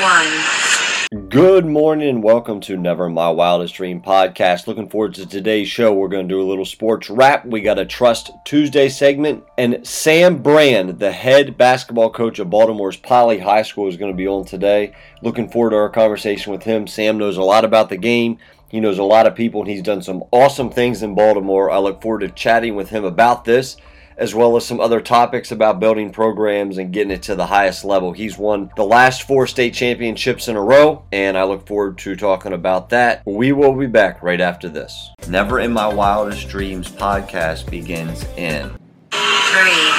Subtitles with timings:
[0.00, 1.28] one.
[1.28, 4.66] Good morning and welcome to Never My Wildest Dream podcast.
[4.66, 5.92] Looking forward to today's show.
[5.92, 7.44] We're going to do a little sports wrap.
[7.44, 12.96] We got a Trust Tuesday segment, and Sam Brand, the head basketball coach of Baltimore's
[12.96, 14.94] Poly High School, is going to be on today.
[15.20, 16.86] Looking forward to our conversation with him.
[16.86, 18.38] Sam knows a lot about the game.
[18.68, 21.70] He knows a lot of people, and he's done some awesome things in Baltimore.
[21.70, 23.76] I look forward to chatting with him about this
[24.16, 27.84] as well as some other topics about building programs and getting it to the highest
[27.84, 28.12] level.
[28.12, 32.16] He's won the last four state championships in a row, and I look forward to
[32.16, 33.22] talking about that.
[33.26, 35.10] We will be back right after this.
[35.28, 38.70] Never in My Wildest Dreams podcast begins in
[39.10, 39.92] three,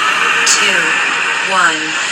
[0.45, 0.83] two,
[1.51, 2.03] one.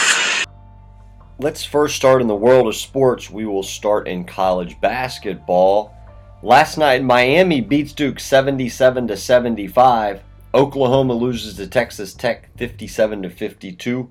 [1.39, 3.31] Let's first start in the world of sports.
[3.31, 5.95] We will start in college basketball.
[6.43, 10.23] Last night, Miami beats Duke 77 to 75.
[10.53, 14.09] Oklahoma loses to Texas Tech 57 to 52.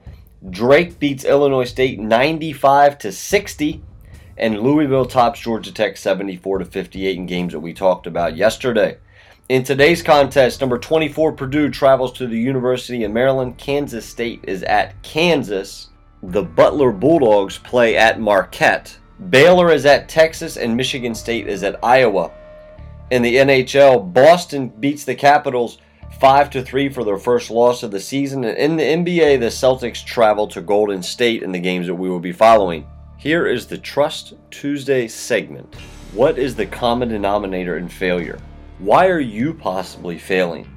[0.48, 3.82] Drake beats Illinois State 95 to 60
[4.38, 8.96] and Louisville tops Georgia Tech 74 to 58 in games that we talked about yesterday.
[9.50, 13.58] In today's contest, number 24 Purdue travels to the University of Maryland.
[13.58, 15.90] Kansas State is at Kansas.
[16.22, 18.96] The Butler Bulldogs play at Marquette.
[19.28, 22.30] Baylor is at Texas and Michigan State is at Iowa.
[23.10, 25.78] In the NHL, Boston beats the Capitals
[26.18, 28.44] 5 to 3 for their first loss of the season.
[28.44, 32.10] And in the NBA, the Celtics travel to Golden State in the games that we
[32.10, 32.86] will be following.
[33.16, 35.74] Here is the Trust Tuesday segment.
[36.12, 38.38] What is the common denominator in failure?
[38.78, 40.68] Why are you possibly failing?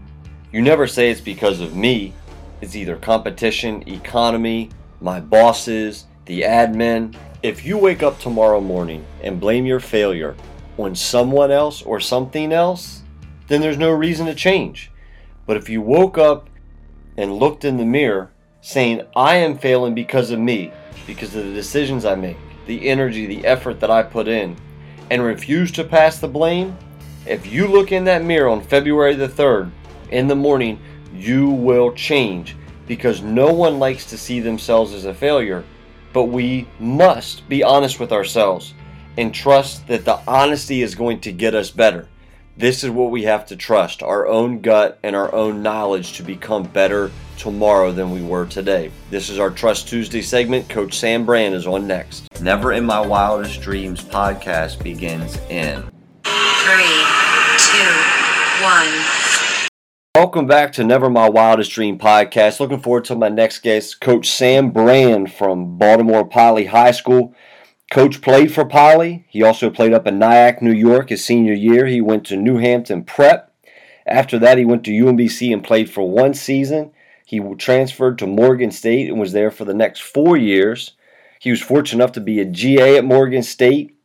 [0.51, 2.13] You never say it's because of me.
[2.61, 4.69] It's either competition, economy,
[5.01, 7.15] my bosses, the admin.
[7.41, 10.35] If you wake up tomorrow morning and blame your failure
[10.77, 13.01] on someone else or something else,
[13.47, 14.91] then there's no reason to change.
[15.45, 16.49] But if you woke up
[17.17, 18.31] and looked in the mirror
[18.61, 20.71] saying, I am failing because of me,
[21.05, 24.55] because of the decisions I make, the energy, the effort that I put in,
[25.11, 26.77] and refuse to pass the blame,
[27.25, 29.71] if you look in that mirror on February the 3rd
[30.11, 30.79] in the morning,
[31.13, 32.55] you will change
[32.87, 35.63] because no one likes to see themselves as a failure.
[36.11, 38.73] But we must be honest with ourselves
[39.17, 42.07] and trust that the honesty is going to get us better.
[42.55, 46.23] This is what we have to trust our own gut and our own knowledge to
[46.23, 48.91] become better tomorrow than we were today.
[49.09, 50.69] This is our Trust Tuesday segment.
[50.69, 52.27] Coach Sam Brand is on next.
[52.41, 55.81] Never in My Wildest Dreams podcast begins in
[56.21, 57.03] three,
[57.57, 57.93] two,
[58.61, 59.67] one.
[60.13, 62.59] Welcome back to Never My Wildest Dream podcast.
[62.59, 67.33] Looking forward to my next guest, Coach Sam Brand from Baltimore Poly High School.
[67.93, 69.23] Coach played for Poly.
[69.29, 71.85] He also played up in Nyack, New York his senior year.
[71.85, 73.53] He went to New Hampton Prep.
[74.07, 76.91] After that, he went to UMBC and played for one season.
[77.23, 80.93] He transferred to Morgan State and was there for the next four years.
[81.39, 83.95] He was fortunate enough to be a GA at Morgan State.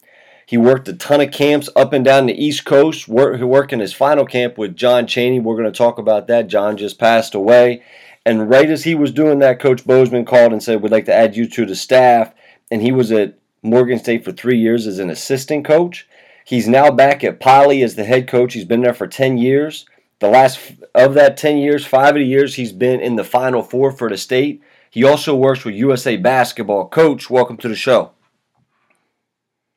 [0.44, 3.94] He worked a ton of camps up and down the East Coast, work, working his
[3.94, 5.40] final camp with John Cheney.
[5.40, 6.48] We're going to talk about that.
[6.48, 7.82] John just passed away.
[8.26, 11.14] And right as he was doing that, Coach Bozeman called and said, We'd like to
[11.14, 12.34] add you to the staff.
[12.70, 16.08] And he was at Morgan State for three years as an assistant coach.
[16.44, 18.54] He's now back at Poly as the head coach.
[18.54, 19.84] He's been there for 10 years.
[20.20, 23.62] The last of that 10 years, five of the years, he's been in the Final
[23.62, 24.62] Four for the state.
[24.90, 26.88] He also works with USA Basketball.
[26.88, 28.12] Coach, welcome to the show.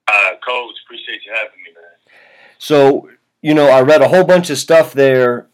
[0.07, 2.17] Uh, coach, appreciate you having me, man.
[2.57, 3.09] So,
[3.41, 5.47] you know, I read a whole bunch of stuff there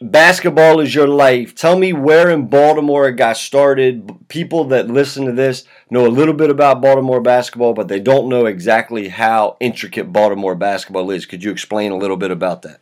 [0.00, 1.54] basketball is your life.
[1.54, 4.28] Tell me where in Baltimore it got started.
[4.28, 8.28] People that listen to this know a little bit about Baltimore basketball, but they don't
[8.28, 11.26] know exactly how intricate Baltimore basketball is.
[11.26, 12.80] Could you explain a little bit about that?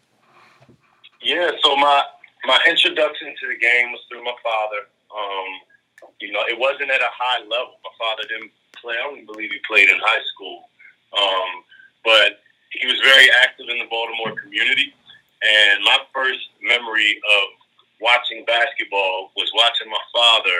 [1.23, 2.03] Yeah, so my
[2.45, 4.87] my introduction to the game was through my father.
[5.11, 5.51] Um,
[6.21, 7.81] you know, it wasn't at a high level.
[7.83, 8.95] My father didn't play.
[8.95, 10.69] I don't believe he played in high school,
[11.19, 11.65] um,
[12.05, 12.39] but
[12.71, 14.95] he was very active in the Baltimore community.
[15.43, 17.45] And my first memory of
[18.01, 20.59] watching basketball was watching my father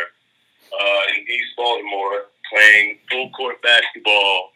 [0.73, 4.51] uh, in East Baltimore playing full court basketball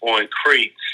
[0.00, 0.84] on crates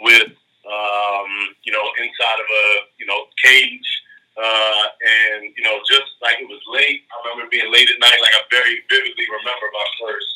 [0.00, 0.30] with,
[0.66, 1.30] um,
[1.64, 2.66] you know, inside of a,
[2.98, 3.90] you know, cage.
[4.32, 8.16] Uh, and, you know, just like it was late, I remember being late at night,
[8.16, 10.30] like I very vividly remember my first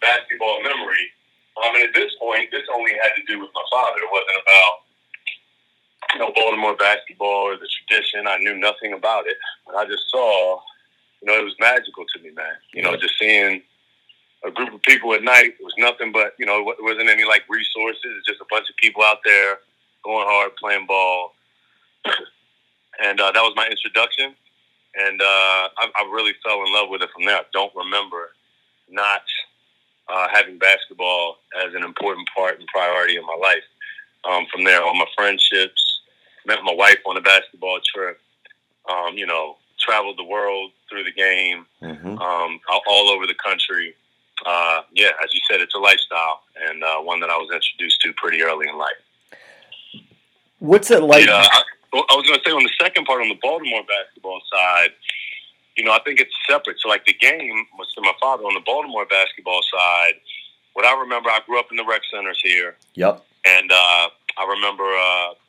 [0.00, 1.08] basketball memory.
[1.56, 3.98] Um, and at this point, this only had to do with my father.
[4.04, 4.87] It wasn't about
[6.14, 8.26] you know Baltimore basketball or the tradition.
[8.26, 10.60] I knew nothing about it, but I just saw,
[11.20, 12.54] you know, it was magical to me, man.
[12.72, 13.62] You know, just seeing
[14.44, 17.24] a group of people at night it was nothing but you know it wasn't any
[17.24, 18.02] like resources.
[18.18, 19.58] It's just a bunch of people out there
[20.04, 21.34] going hard, playing ball,
[23.04, 24.34] and uh, that was my introduction.
[24.94, 27.36] And uh, I, I really fell in love with it from there.
[27.36, 28.30] I don't remember
[28.88, 29.22] not
[30.08, 33.62] uh, having basketball as an important part and priority in my life.
[34.28, 35.87] Um, from there, all my friendships,
[36.48, 38.18] met my wife on a basketball trip.
[38.90, 42.18] Um, you know, traveled the world through the game, Mm-hmm.
[42.18, 43.94] um, all, over the country.
[44.46, 48.00] Uh, yeah, as you said, it's a lifestyle and uh, one that I was introduced
[48.02, 49.00] to pretty early in life.
[50.60, 51.26] What's it like?
[51.26, 51.62] yeah, I,
[51.92, 54.90] I was going to say on the second part on the Baltimore basketball side,
[55.76, 56.78] you know, I think it's separate.
[56.80, 60.14] So, like the game was to my father on the Baltimore basketball side.
[60.72, 63.24] What I remember, I grew up in the rec centers here, Yep.
[63.46, 64.08] and uh,
[64.38, 64.84] I remember.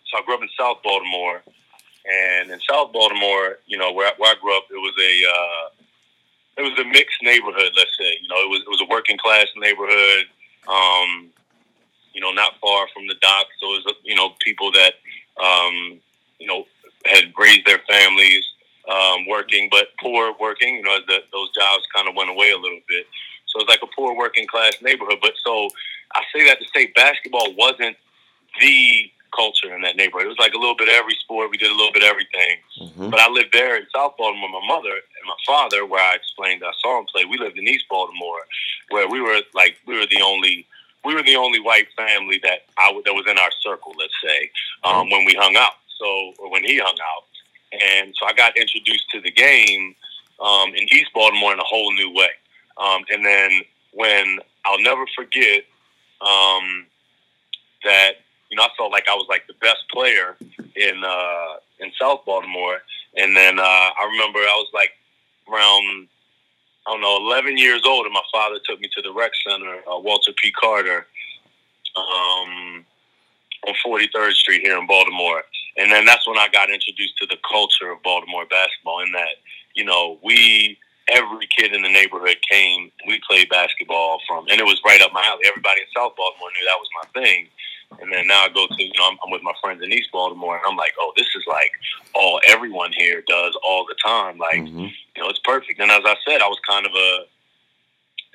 [0.09, 1.41] So I grew up in South Baltimore,
[2.05, 5.69] and in South Baltimore, you know, where, where I grew up, it was a uh,
[6.57, 7.71] it was a mixed neighborhood.
[7.77, 10.25] Let's say, you know, it was it was a working class neighborhood.
[10.67, 11.29] Um,
[12.13, 13.53] you know, not far from the docks.
[13.59, 14.93] So it was you know people that
[15.41, 15.99] um,
[16.39, 16.65] you know
[17.05, 18.43] had raised their families
[18.89, 20.75] um, working, but poor working.
[20.75, 23.05] You know, as the, those jobs kind of went away a little bit.
[23.45, 25.19] So it's like a poor working class neighborhood.
[25.21, 25.69] But so
[26.13, 27.95] I say that to say basketball wasn't
[28.59, 30.25] the culture in that neighborhood.
[30.25, 31.51] It was like a little bit of every sport.
[31.51, 32.57] We did a little bit of everything.
[32.81, 33.09] Mm-hmm.
[33.09, 34.49] But I lived there in South Baltimore.
[34.49, 37.25] My mother and my father, where I explained I saw him play.
[37.25, 38.41] We lived in East Baltimore,
[38.89, 40.65] where we were like we were the only
[41.05, 43.93] we were the only white family that I that was in our circle.
[43.97, 44.51] Let's say
[44.83, 45.73] um, when we hung out.
[45.99, 47.25] So or when he hung out,
[47.73, 49.95] and so I got introduced to the game
[50.39, 52.29] um, in East Baltimore in a whole new way.
[52.77, 53.61] Um, and then
[53.91, 55.63] when I'll never forget
[56.21, 56.85] um,
[57.83, 58.13] that
[58.49, 60.35] you know I felt like I was like the best player
[60.75, 62.79] in uh, in South Baltimore,
[63.15, 64.91] and then uh, I remember I was like
[65.51, 66.07] around
[66.87, 69.81] I don't know 11 years old, and my father took me to the rec center,
[69.91, 70.51] uh, Walter P.
[70.51, 71.05] Carter,
[71.95, 72.85] um,
[73.67, 75.43] on 43rd Street here in Baltimore,
[75.77, 79.01] and then that's when I got introduced to the culture of Baltimore basketball.
[79.03, 79.37] In that,
[79.75, 80.77] you know, we
[81.09, 82.91] every kid in the neighborhood came.
[83.07, 85.43] We played basketball from, and it was right up my alley.
[85.47, 87.47] Everybody in South Baltimore knew that was my thing.
[88.01, 90.11] And then now I go to, you know, I'm, I'm with my friends in East
[90.11, 91.71] Baltimore, and I'm like, oh, this is like
[92.15, 94.37] all everyone here does all the time.
[94.37, 94.79] Like, Mm-hmm.
[95.15, 95.79] you know, it's perfect.
[95.79, 97.25] And as I said, I was kind of a,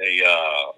[0.03, 0.73] a, uh,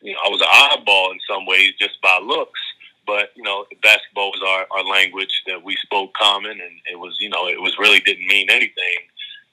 [0.00, 2.60] you know, I was an oddball in some ways just by looks.
[3.06, 7.16] But you know, basketball was our, our language that we spoke common, and it was,
[7.20, 8.98] you know, it was really didn't mean anything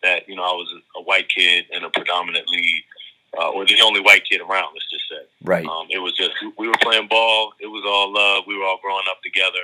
[0.03, 2.85] that you know I was a, a white kid in a predominantly,
[3.37, 4.73] uh, or the only white kid around.
[4.73, 5.27] Let's just say.
[5.43, 5.65] Right.
[5.65, 7.53] Um, it was just we were playing ball.
[7.59, 8.43] It was all love.
[8.47, 9.59] We were all growing up together,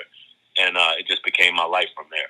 [0.57, 2.27] and uh, it just became my life from there.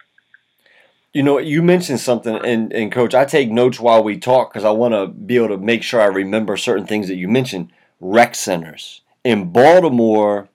[1.14, 4.66] You know, you mentioned something, and, and coach, I take notes while we talk because
[4.66, 7.72] I want to be able to make sure I remember certain things that you mentioned.
[8.02, 10.50] Rec centers in Baltimore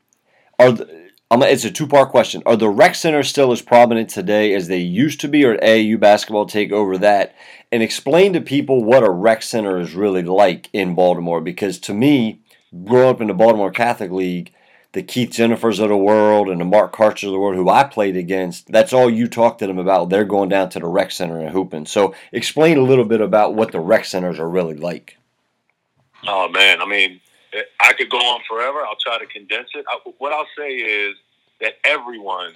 [0.58, 0.72] are.
[0.72, 1.00] The,
[1.32, 2.42] I'm, it's a two part question.
[2.44, 5.98] Are the rec centers still as prominent today as they used to be, or AAU
[5.98, 7.34] basketball take over that?
[7.72, 11.94] And explain to people what a rec center is really like in Baltimore, because to
[11.94, 12.40] me,
[12.84, 14.52] growing up in the Baltimore Catholic League,
[14.92, 17.84] the Keith Jennifers of the world and the Mark Karchers of the world who I
[17.84, 20.10] played against, that's all you talk to them about.
[20.10, 21.86] They're going down to the rec center and hooping.
[21.86, 25.16] So explain a little bit about what the rec centers are really like.
[26.26, 27.20] Oh man, I mean,
[27.80, 28.80] I could go on forever.
[28.80, 29.84] I'll try to condense it.
[30.18, 31.14] What I'll say is
[31.60, 32.54] that everyone,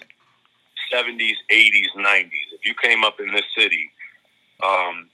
[0.90, 3.90] seventies, eighties, nineties, if you came up in this city,
[4.62, 5.08] um,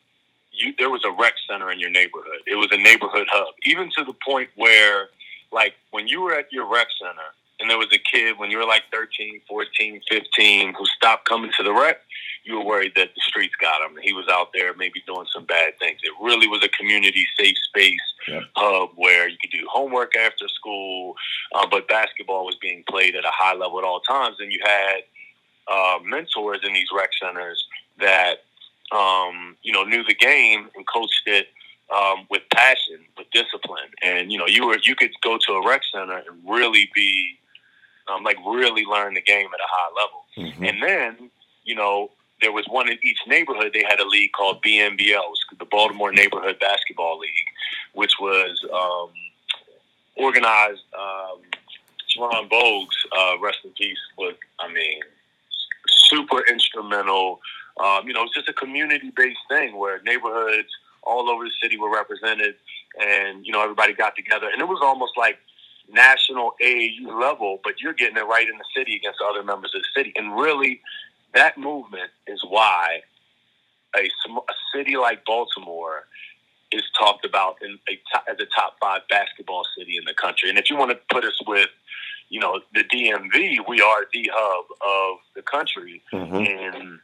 [0.52, 2.40] you there was a rec center in your neighborhood.
[2.46, 5.08] It was a neighborhood hub, even to the point where,
[5.52, 7.28] like, when you were at your rec center
[7.60, 11.50] and there was a kid when you were like 13, 14, 15 who stopped coming
[11.56, 11.98] to the rec,
[12.44, 13.96] you were worried that the streets got him.
[14.02, 16.00] He was out there maybe doing some bad things.
[16.02, 18.42] It really was a community safe space Yep.
[18.54, 21.14] hub where you could do homework after school,
[21.54, 24.36] uh, but basketball was being played at a high level at all times.
[24.40, 25.00] And you had
[25.66, 27.66] uh, mentors in these rec centers
[27.98, 28.44] that
[28.92, 31.48] um, you know knew the game and coached it
[31.94, 33.90] um, with passion, with discipline.
[34.02, 37.38] And you know, you were you could go to a rec center and really be
[38.08, 40.24] um, like really learn the game at a high level.
[40.36, 40.68] Mhm.
[40.68, 41.30] And then,
[41.64, 43.72] you know, there was one in each neighborhood.
[43.74, 47.30] They had a league called BNBL, the Baltimore Neighborhood Basketball League,
[47.92, 49.10] which was um,
[50.16, 50.82] organized.
[50.98, 51.40] Um,
[52.18, 55.00] Ron Bogues, uh, rest in peace, was, I mean,
[55.88, 57.40] super instrumental.
[57.82, 60.68] Um, you know, it's just a community based thing where neighborhoods
[61.02, 62.56] all over the city were represented
[63.00, 64.48] and, you know, everybody got together.
[64.52, 65.38] And it was almost like,
[65.92, 69.82] national AAU level, but you're getting it right in the city against other members of
[69.82, 70.12] the city.
[70.16, 70.80] And really,
[71.34, 73.00] that movement is why
[73.96, 76.06] a, a city like Baltimore
[76.72, 80.48] is talked about in a top, as a top five basketball city in the country.
[80.48, 81.68] And if you want to put us with,
[82.28, 86.02] you know, the DMV, we are the hub of the country.
[86.12, 86.36] Mm-hmm.
[86.36, 87.00] And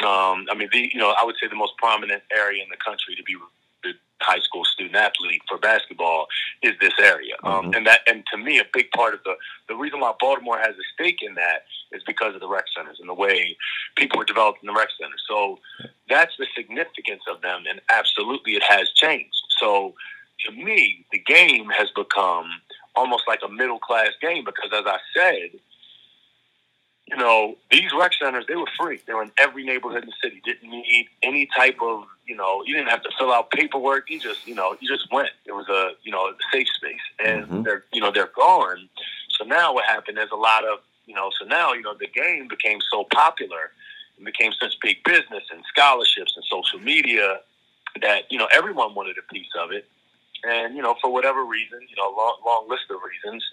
[0.00, 2.76] um, I mean, the you know, I would say the most prominent area in the
[2.76, 3.36] country to be
[3.82, 6.26] the high school student athlete for basketball
[6.62, 7.34] is this area.
[7.44, 7.76] Um, Mhm.
[7.76, 9.36] and that, and to me, a big part of the
[9.68, 12.98] the reason why Baltimore has a stake in that is because of the rec centers
[13.00, 13.56] and the way
[13.96, 15.22] people were developed in the rec centers.
[15.28, 15.58] So
[16.08, 19.42] that's the significance of them, and absolutely, it has changed.
[19.58, 19.94] So
[20.46, 22.60] to me, the game has become
[22.94, 25.50] almost like a middle class game because, as I said,
[27.12, 28.98] you know, these rec centers, they were free.
[29.06, 30.40] They were in every neighborhood in the city.
[30.44, 34.08] Didn't need any type of, you know, you didn't have to fill out paperwork.
[34.08, 35.28] You just, you know, you just went.
[35.44, 37.00] It was a, you know, a safe space.
[37.22, 37.64] And Mhm.
[37.64, 38.88] they're, you know, they're gone.
[39.28, 42.06] So now what happened is a lot of, you know, so now, you know, the
[42.06, 43.72] game became so popular
[44.16, 47.40] and became such big business and scholarships and social media
[48.00, 49.86] that, you know, everyone wanted a piece of it.
[50.44, 53.44] And, you know, for whatever reason, you know, long, long list of reasons,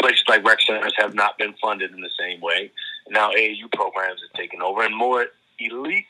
[0.00, 2.70] places like rec centers have not been funded in the same way.
[3.08, 5.26] Now AAU programs have taken over and more
[5.58, 6.06] elite,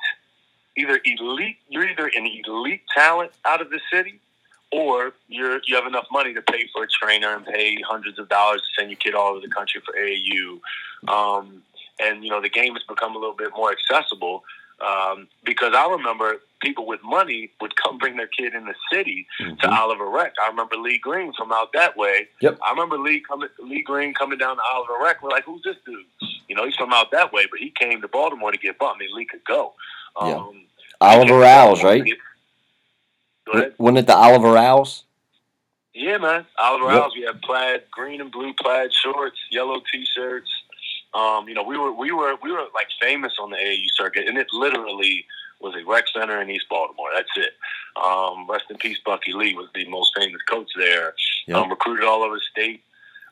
[0.77, 4.21] either elite, you're either an elite talent out of the city
[4.71, 8.29] or you're, you have enough money to pay for a trainer and pay hundreds of
[8.29, 10.61] dollars to send your kid all over the country for AAU.
[11.09, 11.63] Um,
[12.01, 14.43] and, you know, the game has become a little bit more accessible
[14.81, 19.27] um, because I remember people with money would come bring their kid in the city
[19.39, 19.73] to Mhm.
[19.73, 20.33] Oliver Rec.
[20.43, 22.29] I remember Lee Green from out that way.
[22.41, 22.59] Yep.
[22.63, 25.23] I remember Lee coming, Lee Green coming down to Oliver Rec.
[25.23, 26.05] We're like, who's this dude?
[26.49, 28.97] You know, he's from out that way, but he came to Baltimore to get bumped.
[28.97, 29.75] I mean, Lee could go.
[30.21, 30.35] Yeah.
[30.37, 30.67] Um,
[31.01, 32.05] Oliver Owls, right?
[33.47, 33.71] Go.
[33.79, 35.05] Wasn't it the Oliver Owls?
[35.93, 36.47] Yeah, man.
[36.59, 37.03] Oliver Yep.
[37.03, 37.15] Owls.
[37.17, 40.51] We had plaid, green and blue plaid shorts, yellow t-shirts.
[41.13, 44.27] Um, you know, we were we were we were like famous on the AAU circuit,
[44.27, 45.25] and it literally
[45.61, 47.11] was a rec center in East Baltimore.
[47.15, 47.53] That's it.
[48.03, 51.15] Um, rest in peace, Bucky Lee was the most famous coach there.
[51.47, 51.57] Yep.
[51.57, 52.83] Um, recruited all over the state.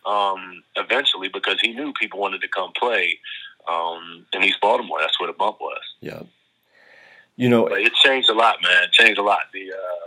[0.05, 3.19] Um, eventually, because he knew people wanted to come play
[3.69, 4.99] um, in East Baltimore.
[5.01, 5.83] That's where the bump was.
[6.01, 6.23] Yeah.
[7.37, 8.85] You know, But it changed a lot, man.
[8.85, 9.41] It changed a lot.
[9.53, 10.07] The uh,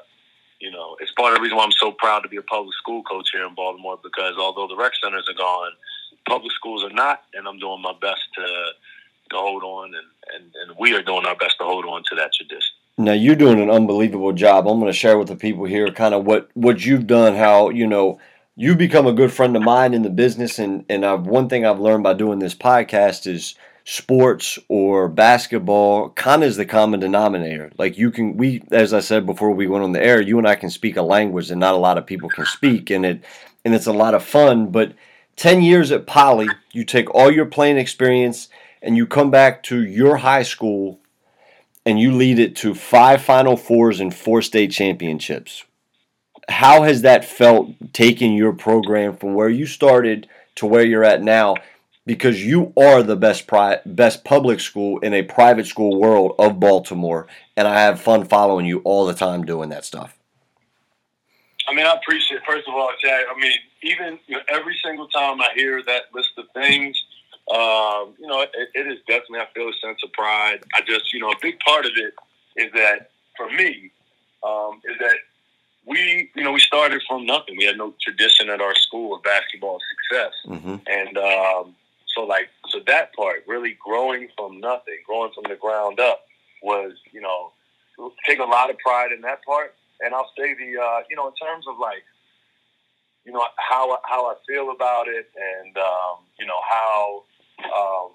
[0.59, 2.73] you know, it's part of the reason why I'm so proud to be a public
[2.75, 5.71] school coach here in Baltimore because although the rec centers are gone,
[6.27, 8.71] public schools are not, and I'm doing my best to
[9.29, 12.15] to hold on, and, and, and we are doing our best to hold on to
[12.15, 12.73] that tradition.
[12.97, 14.67] Now you're doing an unbelievable job.
[14.67, 17.35] I'm going to share with the people here kind of what what you've done.
[17.35, 18.19] How you know
[18.55, 21.65] you become a good friend of mine in the business, and and I've, one thing
[21.65, 26.99] I've learned by doing this podcast is sports or basketball kind of is the common
[26.99, 27.69] denominator.
[27.77, 30.47] Like you can we as I said before we went on the air, you and
[30.47, 33.23] I can speak a language that not a lot of people can speak, and it
[33.65, 34.71] and it's a lot of fun.
[34.71, 34.93] But
[35.35, 38.47] ten years at Poly, you take all your playing experience
[38.85, 40.99] and you come back to your high school
[41.85, 45.65] and you lead it to five Final Fours and four state championships.
[46.47, 51.23] How has that felt taking your program from where you started to where you're at
[51.23, 51.55] now?
[52.05, 56.59] Because you are the best pri- best public school in a private school world of
[56.59, 57.25] Baltimore,
[57.57, 60.15] and I have fun following you all the time doing that stuff.
[61.67, 62.41] I mean, I appreciate.
[62.47, 63.23] First of all, Chad.
[63.35, 66.95] I mean, even you know, every single time I hear that list of things,
[67.53, 69.39] um, you know, it, it is definitely.
[69.39, 70.63] I feel a sense of pride.
[70.73, 72.13] I just, you know, a big part of it
[72.55, 73.91] is that for me,
[74.43, 75.17] um, is that
[75.85, 77.57] we, you know, we started from nothing.
[77.57, 80.75] We had no tradition at our school of basketball success, Mm-hmm.
[80.87, 81.75] and um,
[82.15, 86.25] so like, so that part really growing from nothing, growing from the ground up,
[86.63, 87.51] was, you know,
[88.25, 89.75] take a lot of pride in that part.
[90.01, 92.03] And I'll say the, uh, you know, in terms of like,
[93.25, 97.23] you know, how how I feel about it, and um, you know how,
[97.63, 98.09] um,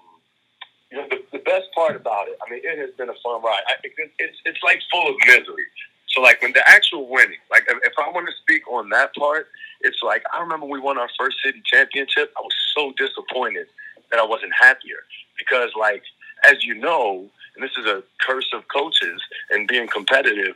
[0.91, 2.37] you know, the, the best part about it.
[2.45, 3.63] I mean, it has been a fun ride.
[3.67, 5.65] I it, it's it's like full of misery.
[6.07, 9.47] So like when the actual winning, like if, I want to speak on that part,
[9.79, 12.33] it's like I remember we won our first city championship.
[12.37, 13.67] I was so disappointed
[14.11, 14.97] that I wasn't happier
[15.37, 16.03] because like
[16.43, 20.55] as you know, and this is a curse of coaches and being competitive.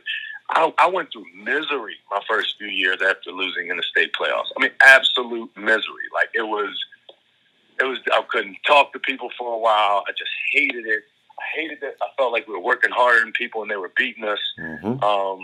[0.50, 4.46] I, I went through misery my first few years after losing in the state playoffs.
[4.56, 6.06] I mean, absolute misery.
[6.14, 6.78] Like it was,
[7.80, 7.98] it was.
[8.12, 10.04] I couldn't talk to people for a while.
[10.08, 11.04] I just hated it.
[11.38, 11.96] I hated it.
[12.00, 14.38] I felt like we were working harder than people, and they were beating us.
[14.58, 15.02] Mm-hmm.
[15.02, 15.40] Um,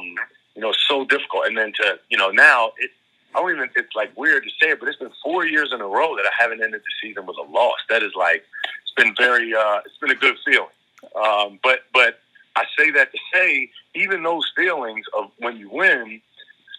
[0.54, 1.46] you know, so difficult.
[1.46, 2.90] And then to, you know, now it.
[3.34, 3.68] I don't even.
[3.76, 6.26] It's like weird to say it, but it's been four years in a row that
[6.26, 7.78] I haven't ended the season with a loss.
[7.88, 8.44] That is like,
[8.82, 9.54] it's been very.
[9.54, 10.68] Uh, it's been a good feeling.
[11.16, 12.20] Um, but but
[12.56, 16.20] I say that to say, even those feelings of when you win,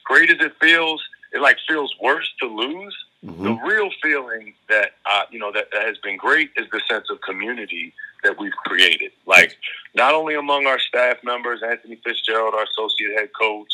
[0.05, 5.24] great as it feels, it like feels worse to lose The real feeling that uh,
[5.32, 9.12] you know that, that has been great is the sense of community that we've created.
[9.25, 9.56] Like
[9.96, 13.72] not only among our staff members, Anthony Fitzgerald, our associate head coach,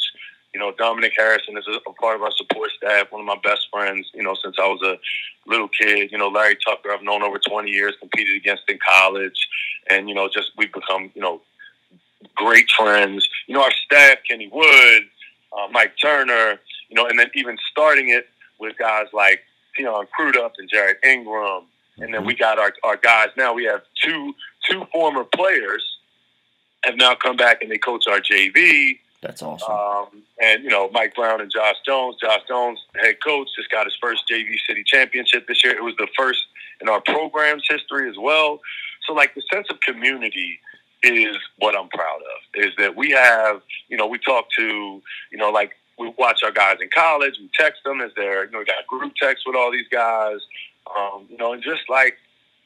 [0.54, 3.68] you know, Dominic Harrison is a, part of our support staff, one of my best
[3.72, 5.00] friends, you know, since I was a
[5.50, 6.12] little kid.
[6.12, 9.48] You know, Larry Tucker, I've known over 20 years, competed against in college.
[9.90, 11.42] And, you know, just we've become, you know,
[12.36, 13.28] great friends.
[13.48, 15.04] You know, our staff, Kenny Wood,
[15.54, 18.28] uh, Mike Turner, you know, and then even starting it
[18.60, 19.42] with guys like
[19.76, 21.64] Tion Crudup and Jared Ingram.
[21.98, 23.54] And then we got our, our guys now.
[23.54, 24.34] We have two
[24.70, 25.84] two former players
[26.84, 29.00] have now come back and they coach our JV.
[29.22, 29.72] That's awesome.
[29.72, 32.16] Um, and you know, Mike Brown and Josh Jones.
[32.22, 35.76] Josh Jones, head coach, just got his first JV City Championship this year.
[35.76, 36.40] It was the first
[36.82, 38.62] in our program's history as well.
[39.06, 40.60] So, like the sense of community
[41.04, 42.64] is what I'm proud of.
[42.64, 45.02] Is that we have, you know, we talk to,
[45.32, 47.36] you know, like we watch our guys in college.
[47.40, 50.40] We text them as they're, you know, we got group text with all these guys.
[50.98, 52.18] Um, you know, and just like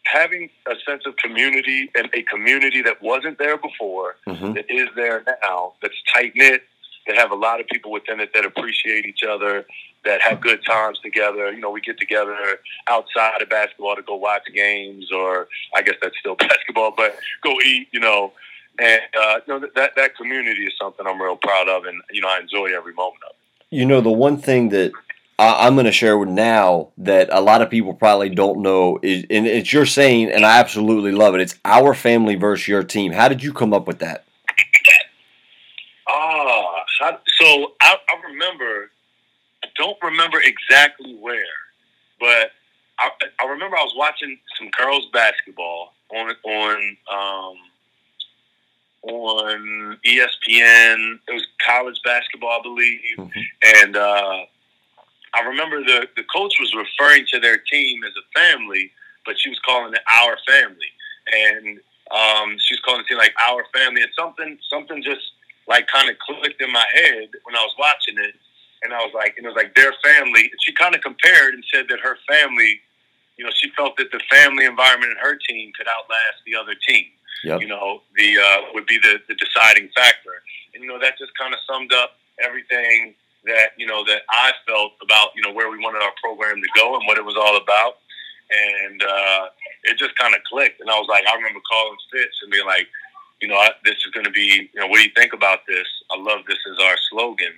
[0.06, 4.54] having a sense of community and a community that wasn't there before Mhm.
[4.56, 6.64] that is there now that's tight knit
[7.08, 9.66] that have a lot of people within it that appreciate each other
[10.04, 14.16] that have good times together you know we get together outside of basketball to go
[14.16, 18.34] watch games or i guess that's still basketball but go eat you know
[18.80, 22.28] and uh, know, that that community is something i'm real proud of and you know
[22.28, 24.92] i enjoy every moment of it You know, the one thing that
[25.40, 29.00] I, I'm going to share with now that a lot of people probably don't know
[29.02, 31.42] is, and it's your saying, and I absolutely love it.
[31.42, 33.12] It's our family versus your team.
[33.14, 34.26] How did you come up with that?
[36.08, 38.92] Ah, how- so I, I remember.
[39.64, 41.56] I don't remember exactly where,
[42.20, 42.52] but
[43.00, 43.10] I,
[43.42, 47.56] I remember I was watching some girls basketball on on um,
[49.04, 51.20] on ESPN.
[51.28, 53.44] It was college basketball, I believe, Mhm.
[53.82, 54.46] and uh,
[55.34, 58.92] I remember the the coach was referring to their team as a family,
[59.26, 60.92] but she was calling it our family,
[61.32, 61.80] and
[62.12, 65.32] um, she was calling the team like our family, and something something just
[65.68, 68.36] like kind of clicked in my head when I was watching it,
[68.84, 70.42] and I was like, and it was like their family.
[70.52, 72.82] And she kind of compared and said that her family,
[73.38, 76.76] you know, she felt that the family environment in her team could outlast the other
[76.88, 77.08] team.
[77.44, 77.62] Yep.
[77.62, 80.42] You know, the uh, would be the, the deciding factor,
[80.74, 83.16] and you know that just kind of summed up everything
[83.46, 86.70] that you know that I felt about you know where we wanted our program to
[86.76, 88.00] go and what it was all about,
[88.50, 89.48] and uh,
[89.84, 90.80] it just kind of clicked.
[90.80, 92.88] And I was like, I remember calling Fitz and being like,
[93.42, 95.68] you know, I, this is going to be, you know, what do you think about
[95.68, 95.88] this?
[96.12, 97.54] I love this as our slogan.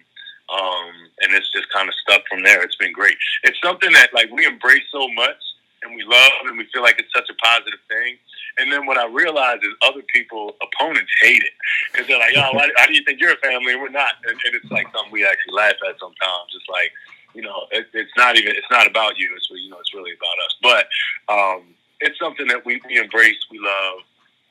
[0.50, 2.62] Um, and it's just kind of stuck from there.
[2.64, 3.18] It's been great.
[3.44, 5.38] It's something that like we embrace so much
[5.86, 8.18] and we love and we feel like it's such a positive thing.
[8.58, 11.54] And then what I realize is other people, opponents hate it
[11.92, 14.16] because they're like, "Oh, why, how do you think you're a family and we're not?"
[14.28, 16.50] And, and it's like something we actually laugh at sometimes.
[16.56, 16.92] It's like,
[17.34, 19.32] you know, it, it's not even, it's not about you.
[19.36, 20.54] It's you know, it's really about us.
[20.62, 20.88] But
[21.32, 24.00] um, it's something that we, we embrace, we love,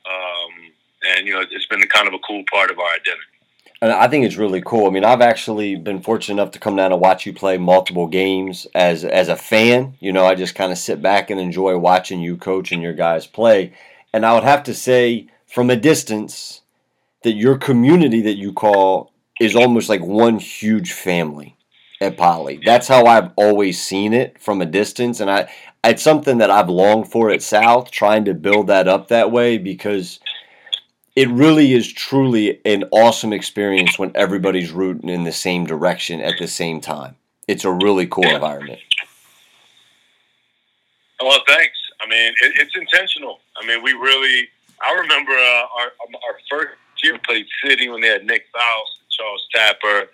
[0.06, 0.52] um,
[1.08, 3.33] and you know, it's been kind of a cool part of our identity.
[3.90, 4.86] I think it's really cool.
[4.86, 8.06] I mean, I've actually been fortunate enough to come down and watch you play multiple
[8.06, 9.96] games as as a fan.
[10.00, 12.92] You know, I just kind of sit back and enjoy watching you coach and your
[12.92, 13.74] guys play.
[14.12, 16.62] And I would have to say, from a distance,
[17.24, 21.56] that your community that you call is almost like one huge family
[22.00, 22.60] at Poly.
[22.64, 25.50] That's how I've always seen it from a distance, and I
[25.82, 29.58] it's something that I've longed for at South, trying to build that up that way
[29.58, 30.20] because
[31.16, 36.38] it really is truly an awesome experience when everybody's rooting in the same direction at
[36.38, 37.16] the same time.
[37.46, 38.35] It's a really cool Yeah.
[38.37, 38.81] environment.
[41.20, 41.79] Well, thanks.
[42.00, 43.40] I mean, it, it's intentional.
[43.61, 44.48] I mean, we really.
[44.85, 45.92] I remember uh, our
[46.27, 50.11] our first year played City when they had Nick Faust, and Charles Tapper,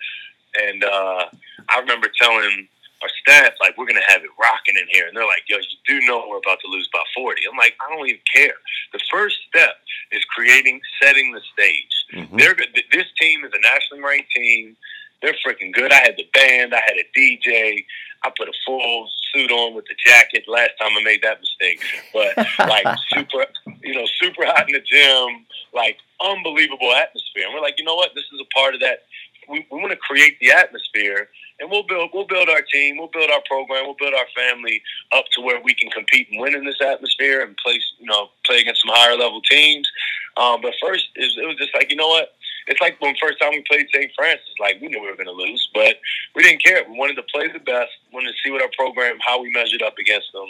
[0.61, 1.25] and uh,
[1.69, 2.67] I remember telling
[3.01, 5.77] our staff like we're gonna have it rocking in here, and they're like, "Yo, you
[5.87, 7.41] do know we're about to lose by 40.
[7.49, 8.55] I'm like, I don't even care.
[8.93, 9.77] The first step
[10.11, 12.05] is creating, setting the stage.
[12.13, 12.37] Mhm.
[12.39, 12.83] They're good.
[12.91, 14.75] This team is a nationally ranked team.
[15.21, 15.91] They're freaking good.
[15.91, 16.73] I had the band.
[16.73, 17.85] I had a DJ.
[18.23, 20.43] I put a full suit on with the jacket.
[20.47, 21.81] Last time I made that mistake,
[22.13, 23.45] but like super,
[23.83, 25.45] you know, super hot in the gym.
[25.73, 27.45] Like unbelievable atmosphere.
[27.45, 28.13] And we're like, you know what?
[28.15, 29.05] This is a part of that.
[29.47, 31.29] We, we want to create the atmosphere,
[31.61, 34.81] and we'll build we'll build our team, we'll build our program, we'll build our family
[35.13, 38.29] up to where we can compete and win in this atmosphere and play you know
[38.45, 39.89] play against some higher level teams.
[40.37, 42.33] Um, but first, it was, just like you know what.
[42.67, 44.11] It's like when first time we played St.
[44.15, 45.97] Frances, like we knew we were going to lose, but
[46.35, 46.83] we didn't care.
[46.87, 47.89] We wanted to play the best.
[48.13, 50.45] Wanted to see what our program, how we measured up against them.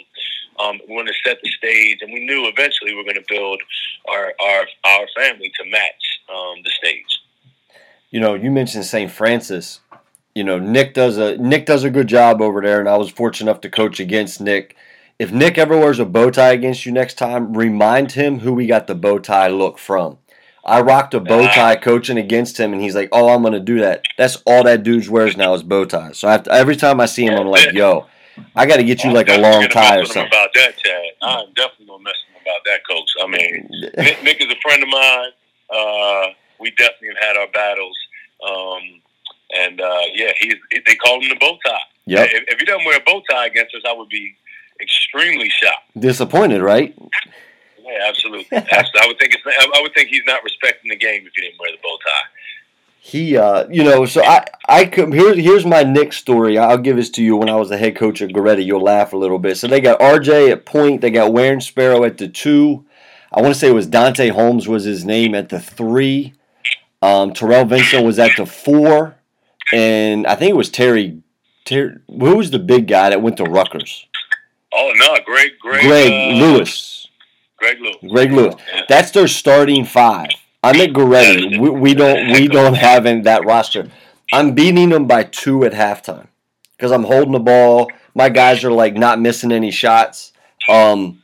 [0.60, 3.24] Um, we wanted to set the stage, and we knew eventually we were going to
[3.28, 3.62] build
[4.08, 7.20] our our our family to match um, the stage.
[8.10, 9.10] You know, you mentioned St.
[9.10, 9.80] Frances.
[10.34, 13.10] You know, Nick does a Nick does a good job over there, and I was
[13.10, 14.76] fortunate enough to coach against Nick.
[15.18, 18.66] If Nick ever wears a bow tie against you next time, remind him who we
[18.66, 20.18] got the bow tie look from.
[20.64, 23.80] I rocked a bow tie coaching against him, and he's like, "Oh, I'm gonna do
[23.80, 26.18] that." That's all that dude wears now is bow ties.
[26.18, 28.06] So I have to, every time I see him, I'm like, "Yo,
[28.56, 30.54] I got to get you like a long tie or mess with him something." About
[30.54, 31.02] that, Chad.
[31.20, 33.10] I'm definitely gonna mess him about that, coach.
[33.22, 33.68] I mean,
[33.98, 35.30] Nick, Nick is a friend of mine.
[35.68, 36.26] Uh,
[36.58, 37.98] we definitely have had our battles.
[38.46, 39.01] Um,
[39.54, 40.54] and uh, yeah, he's
[40.86, 41.78] they call him the bow tie.
[42.06, 42.22] Yeah.
[42.22, 44.34] If, if he doesn't wear a bow tie against us, I would be
[44.80, 45.98] extremely shocked.
[45.98, 46.94] disappointed, right?
[47.84, 48.46] Yeah, absolutely.
[48.52, 49.00] absolutely.
[49.00, 49.42] I would think it's.
[49.46, 52.28] I would think he's not respecting the game if he didn't wear the bow tie.
[53.04, 55.34] He, uh, you know, so I, I come here.
[55.34, 56.56] Here's my Nick story.
[56.56, 57.36] I'll give this to you.
[57.36, 59.56] When I was the head coach at Goretti, you'll laugh a little bit.
[59.56, 61.00] So they got RJ at point.
[61.00, 62.84] They got Warren Sparrow at the two.
[63.32, 66.34] I want to say it was Dante Holmes was his name at the three.
[67.02, 69.16] Um, Terrell Vinson was at the four,
[69.72, 71.22] and I think it was Terry.
[71.64, 74.06] Terry, who was the big guy that went to Rutgers?
[74.72, 77.08] Oh no, Greg, Greg, Greg uh, Lewis.
[77.56, 77.96] Greg Lewis.
[78.08, 78.54] Greg Lewis.
[78.74, 78.82] Yeah.
[78.88, 80.30] That's their starting five.
[80.62, 81.60] I'm at Goretti.
[81.60, 83.88] We, we don't we don't have in that roster.
[84.32, 86.28] I'm beating them by two at halftime
[86.76, 87.90] because I'm holding the ball.
[88.14, 90.32] My guys are like not missing any shots.
[90.68, 91.21] Um,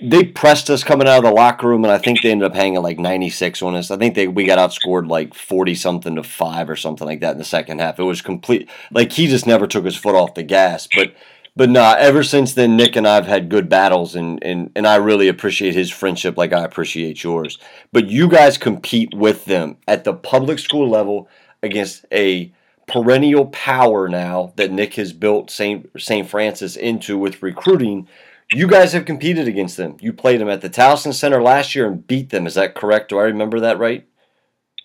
[0.00, 2.54] they pressed us coming out of the locker room, and I think they ended up
[2.54, 3.90] hanging like 96 on us.
[3.90, 7.32] I think they we got outscored like 40 something to five or something like that
[7.32, 7.98] in the second half.
[7.98, 8.68] It was complete.
[8.90, 11.14] Like he just never took his foot off the gas, but.
[11.56, 14.86] But nah, ever since then, Nick and I have had good battles, and, and, and
[14.86, 17.58] I really appreciate his friendship like I appreciate yours.
[17.90, 21.28] But you guys compete with them at the public school level
[21.60, 22.52] against a
[22.88, 25.88] perennial power now that Nick has built St.
[25.98, 26.28] St.
[26.28, 28.08] Frances into with recruiting.
[28.52, 29.96] You guys have competed against them.
[30.00, 32.46] You played them at the Towson Center last year and beat them.
[32.46, 33.10] Is that correct?
[33.10, 34.06] Do I remember that right?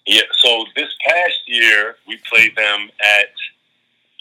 [0.05, 0.23] Yeah.
[0.37, 3.27] So this past year we played them at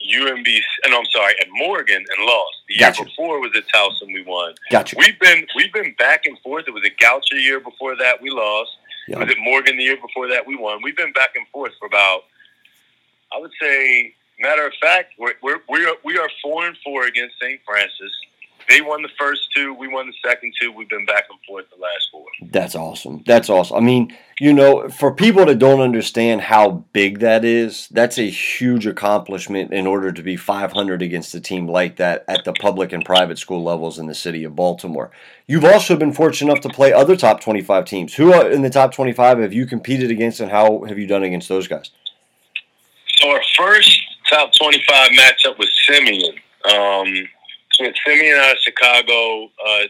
[0.08, 0.46] UMB.
[0.84, 2.56] And I'm sorry, at Morgan and lost.
[2.68, 4.06] The year before was at Towson.
[4.14, 4.54] We won.
[4.70, 4.96] Gotcha.
[4.98, 6.66] We've been we've been back and forth.
[6.68, 8.70] It was a Goucher year before that we lost.
[9.08, 9.16] Yeah.
[9.16, 10.80] It was at Morgan the year before that we won.
[10.82, 12.22] We've been back and forth for about
[13.34, 17.06] I would say matter of fact, we're we're we are we are four and four
[17.06, 17.60] against St.
[17.64, 18.12] Frances.
[18.68, 20.72] They won the first two, we won the second two.
[20.72, 22.24] We've been back and forth the last four.
[22.50, 23.22] That's awesome.
[23.26, 23.76] That's awesome.
[23.76, 28.28] I mean, you know, for people that don't understand how big that is, that's a
[28.28, 32.92] huge accomplishment in order to be 500 against a team like that at the public
[32.92, 35.10] and private school levels in the city of Baltimore.
[35.46, 38.14] You've also been fortunate enough to play other top 25 teams.
[38.14, 41.22] Who are in the top 25 have you competed against, and how have you done
[41.22, 41.90] against those guys?
[43.22, 46.34] So our first top twenty-five matchup was Simeon.
[46.64, 47.28] Um,
[47.74, 49.50] Simeon out of Chicago.
[49.64, 49.84] Uh,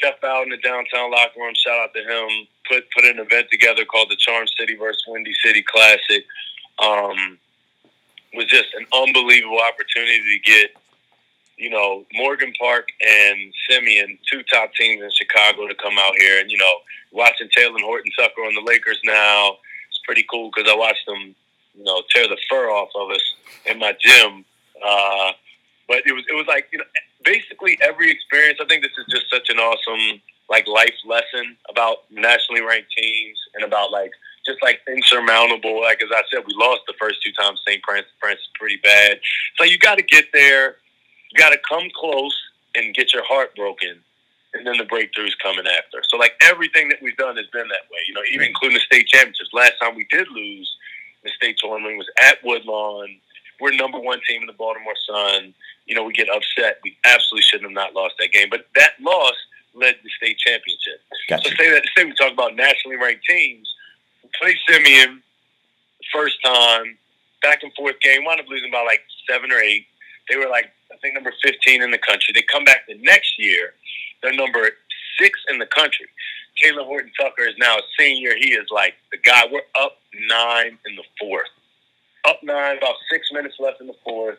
[0.00, 1.54] Jeff Bowden in the downtown locker room.
[1.54, 2.46] Shout out to him.
[2.68, 6.24] Put put an event together called the Charm City versus Windy City Classic.
[6.78, 7.38] Um,
[8.34, 10.70] was just an unbelievable opportunity to get,
[11.56, 16.40] you know, Morgan Park and Simeon, two top teams in Chicago, to come out here.
[16.40, 16.74] And you know,
[17.12, 19.56] watching Talen Horton Tucker on the Lakers now,
[19.88, 21.34] it's pretty cool because I watched them
[21.76, 23.34] you know, tear the fur off of us
[23.66, 24.44] in my gym.
[24.84, 25.32] Uh,
[25.88, 26.84] but it was it was like you know,
[27.26, 28.58] basically every experience.
[28.62, 33.38] I think this is just such an awesome like life lesson about nationally ranked teams
[33.54, 34.12] and about like
[34.46, 35.82] just like insurmountable.
[35.82, 37.60] Like as I said, we lost the first two times.
[37.66, 37.82] St.
[37.84, 39.18] Frances, Frances pretty bad.
[39.58, 40.76] So you got to get there.
[41.32, 42.34] You got to come close
[42.76, 44.00] and get your heart broken.
[44.54, 46.02] And then the breakthroughs coming after.
[46.08, 47.98] So, like everything that we've done has been that way.
[48.08, 49.50] You know, even including the state championships.
[49.52, 50.72] Last time we did lose,
[51.24, 53.20] the state tournament was at Woodlawn.
[53.60, 55.54] We're number one team in the Baltimore Sun.
[55.86, 56.80] You know, we get upset.
[56.82, 58.48] We absolutely shouldn't have not lost that game.
[58.50, 59.34] But that loss
[59.74, 61.00] led to the state championship.
[61.28, 61.50] Gotcha.
[61.50, 63.72] So say that say we talk about nationally ranked teams.
[64.22, 65.22] We played Simeon
[66.12, 66.96] first time,
[67.42, 69.86] back and forth game, wound up losing by like seven or eight.
[70.28, 72.32] They were like I think number fifteen in the country.
[72.34, 73.74] They come back the next year,
[74.22, 74.70] they're number
[75.20, 76.06] six in the country.
[76.62, 78.34] Talen Horton Tucker is now a senior.
[78.34, 79.42] He is like the guy.
[79.50, 81.48] We're up nine in the fourth.
[82.26, 84.38] Up nine, about six minutes left in the fourth.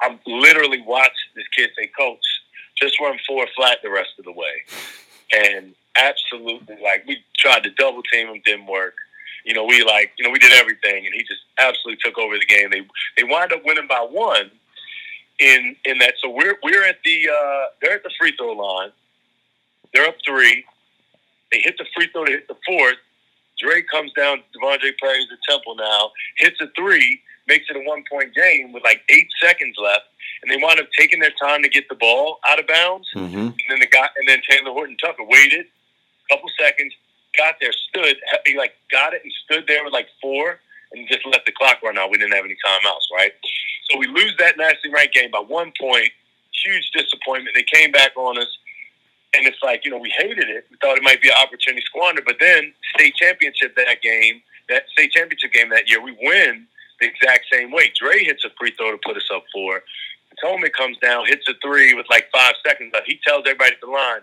[0.00, 2.24] I literally watched this kid say, Coach,
[2.80, 4.64] just run four flat the rest of the way.
[5.32, 8.94] And absolutely, like, we tried to double team him, didn't work.
[9.44, 12.38] You know, we like, you know, we did everything, and he just absolutely took over
[12.38, 12.70] the game.
[12.70, 14.50] They they wind up winning by one
[15.38, 16.14] in in that.
[16.22, 18.90] So we're we're at the uh, they're at the free throw line.
[19.92, 20.64] They're up three.
[21.50, 22.96] They hit the free throw to hit the fourth.
[23.62, 24.42] Dre comes down.
[24.54, 26.10] Devondre Perry's at Temple now.
[26.38, 27.20] Hits a three.
[27.48, 30.06] Makes it a one point game with like eight seconds left.
[30.42, 33.08] And they wound up taking their time to get the ball out of bounds.
[33.14, 33.36] Mm-hmm.
[33.36, 36.94] And then the guy, and then Talen Horton Tucker waited a couple seconds,
[37.36, 40.58] got there, stood, he like got it and stood there with like four,
[40.92, 42.10] and just let the clock run out.
[42.10, 43.32] We didn't have any timeouts, right?
[43.90, 46.10] So we lose that nationally ranked game by one point.
[46.64, 47.56] Huge disappointment.
[47.56, 48.48] They came back on us,
[49.34, 50.66] and it's like you know we hated it.
[50.70, 54.84] We thought it might be an opportunity squander, but then state championship that game, that
[54.92, 56.66] state championship game that year, we win
[57.00, 57.92] the exact same way.
[57.98, 59.82] Dre hits a free throw to put us up four.
[60.40, 63.06] Tolman comes down, hits a three with like five seconds left.
[63.06, 64.22] He tells everybody at the line,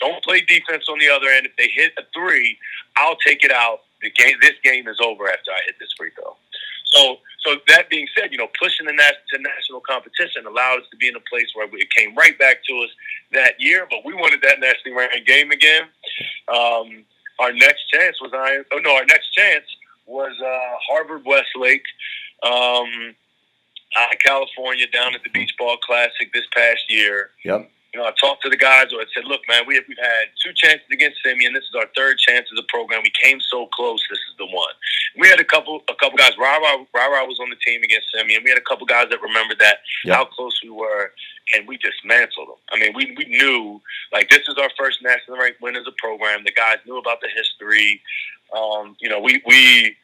[0.00, 1.46] "Don't play defense on the other end.
[1.46, 2.58] If they hit a three,
[2.96, 3.82] I'll take it out.
[4.02, 6.36] The game, this game is over after I hit this free throw."
[6.92, 10.86] So, so that being said, you know, pushing the nas- to national competition allowed us
[10.90, 12.90] to be in a place where it came right back to us
[13.32, 13.86] that year.
[13.88, 15.84] But we wanted that nationally ranked game again.
[16.48, 17.04] Um,
[17.38, 18.62] our next chance was I.
[18.72, 19.64] Oh no, our next chance
[20.06, 21.84] was uh, Harvard Westlake.
[22.42, 23.14] Um,
[24.24, 27.30] California down at the Beach Ball Classic this past year.
[27.44, 27.70] Yep.
[27.92, 29.98] You know, I talked to the guys or I said, "Look, man, we have, we've
[29.98, 31.52] had two chances against Simeon.
[31.54, 33.00] This is our third chance as a program.
[33.02, 34.00] We came so close.
[34.08, 34.72] This is the one."
[35.18, 36.32] We had a couple, a couple guys.
[36.38, 38.42] Rara, Rara was on the team against Simeon.
[38.44, 40.16] We had a couple guys that remembered that Yep.
[40.16, 41.12] how close we were,
[41.56, 42.56] and we dismantled them.
[42.70, 43.80] I mean, we we knew
[44.12, 46.44] like this is our first national rank win as a program.
[46.44, 48.00] The guys knew about the history.
[48.56, 49.96] Um, you know, we we,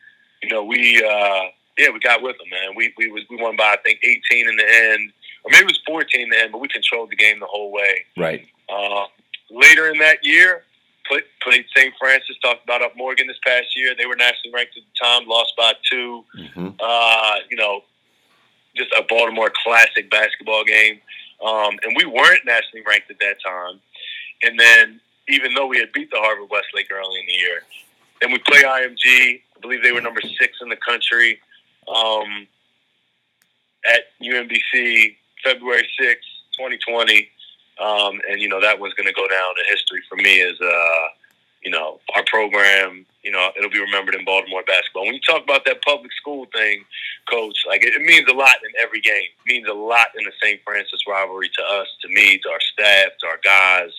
[0.42, 1.02] you know, we.
[1.04, 2.74] uh yeah, we got with them, man.
[2.74, 5.12] We we was we won by I think 18 in the end,
[5.46, 7.70] or maybe it was 14 in the end, but we controlled the game the whole
[7.70, 8.04] way.
[8.16, 8.46] Right.
[8.68, 9.04] Uh,
[9.48, 10.64] later in that year,
[11.08, 11.94] put, played St.
[12.00, 12.36] Frances.
[12.42, 13.94] Talked about up Morgan this past year.
[13.96, 16.24] They were nationally ranked at the time, lost by two.
[16.34, 17.84] hmm Uh, you know,
[18.76, 21.00] just a Baltimore classic basketball game.
[21.46, 23.78] Um, and we weren't nationally ranked at that time.
[24.42, 27.62] And then, even though we had beat the Harvard Westlake early in the year,
[28.20, 29.42] then we play IMG.
[29.56, 31.38] I believe they were number six in the country
[31.88, 32.46] um,
[33.86, 36.28] at UMBC, February sixth,
[36.58, 37.30] 2020.
[37.78, 40.58] Um, and, you know, that was going to go down in history for me as,
[40.60, 41.06] uh,
[41.62, 45.04] you know, our program, you know, it'll be remembered in Baltimore basketball.
[45.04, 46.84] When you talk about that public school thing,
[47.30, 49.28] coach, like it, it means a lot in every game.
[49.44, 50.60] It means a lot in the St.
[50.64, 53.90] Frances rivalry to us, to me, to our staff, to our guys.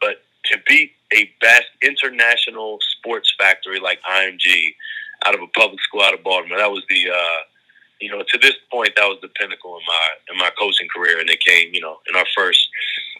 [0.00, 4.74] But to beat a best international sports factory like IMG
[5.24, 7.40] out of a public school out of Baltimore, that was the, uh,
[8.00, 11.20] you know, to this point, that was the pinnacle in my in my coaching career,
[11.20, 12.68] and it came, you know, in our first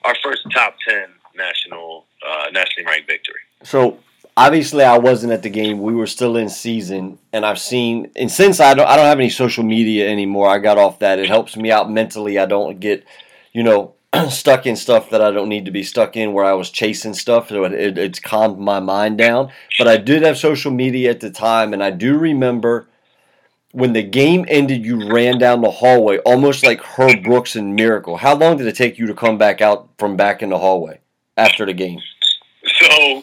[0.05, 3.41] our first top ten national uh, nationally ranked victory.
[3.63, 3.99] So
[4.37, 5.81] obviously, I wasn't at the game.
[5.81, 8.11] We were still in season, and I've seen.
[8.17, 10.49] And since I don't, I don't have any social media anymore.
[10.49, 11.19] I got off that.
[11.19, 12.39] It helps me out mentally.
[12.39, 13.05] I don't get,
[13.53, 13.95] you know,
[14.31, 16.33] stuck in stuff that I don't need to be stuck in.
[16.33, 19.51] Where I was chasing stuff, so it, it, it's calmed my mind down.
[19.79, 22.88] But I did have social media at the time, and I do remember.
[23.73, 28.17] When the game ended, you ran down the hallway almost like Herb Brooks and Miracle.
[28.17, 31.01] How long did it take you to come back out from back in the hallway
[31.37, 32.01] after the game?
[32.81, 33.23] So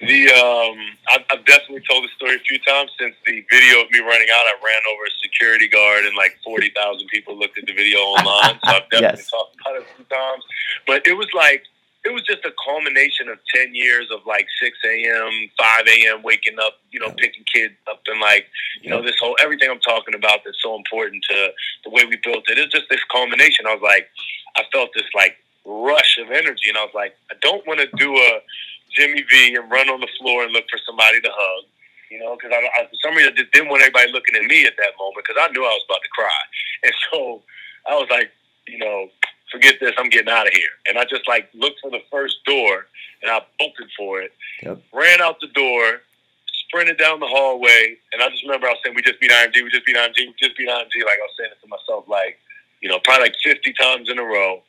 [0.00, 0.76] the um,
[1.10, 4.26] I've, I've definitely told the story a few times since the video of me running
[4.34, 4.44] out.
[4.46, 7.98] I ran over a security guard and like forty thousand people looked at the video
[7.98, 8.58] online.
[8.64, 9.30] So I've definitely Yes.
[9.30, 10.44] talked about it a few times.
[10.88, 11.62] But it was like
[12.04, 16.22] it was just a culmination of ten years of like six a.m., five a.m.
[16.22, 18.46] waking up, you know, picking kids up and like
[18.80, 21.52] you know this whole everything I'm talking about that's so important to
[21.84, 22.58] the way we built it.
[22.58, 23.66] It's just this culmination.
[23.66, 24.08] I was like,
[24.56, 27.88] I felt this like rush of energy, and I was like, I don't want to
[27.96, 28.40] do a
[28.90, 31.64] Jimmy V and run on the floor and look for somebody to hug.
[32.10, 34.44] You know, because I, I, for some reason, I just didn't want everybody looking at
[34.44, 36.40] me at that moment because I knew I was about to cry.
[36.84, 37.42] And so
[37.88, 38.30] I was like,
[38.68, 39.08] you know,
[39.52, 40.70] forget this, I'm getting out of here.
[40.86, 42.86] And I just like looked for the first door
[43.22, 44.80] and I bolted for it, Yep.
[44.92, 46.00] ran out the door,
[46.66, 47.96] sprinted down the hallway.
[48.12, 50.26] And I just remember I was saying, we just beat IMG, we just beat IMG,
[50.26, 51.04] we just beat IMG.
[51.04, 52.38] Like I was saying it to myself, like,
[52.80, 54.62] you know, probably like 50 times in a row.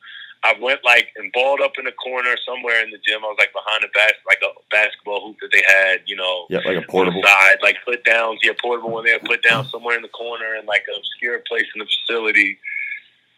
[0.46, 3.24] I went like and balled up in a corner somewhere in the gym.
[3.24, 6.48] I was like behind a bas- like a basketball hoop that they had, you know,
[6.50, 7.24] Yeah, like a portable.
[7.24, 10.54] side, like put downs, yeah, portable one they had put down somewhere in the corner
[10.56, 12.60] in like an obscure place in the facility.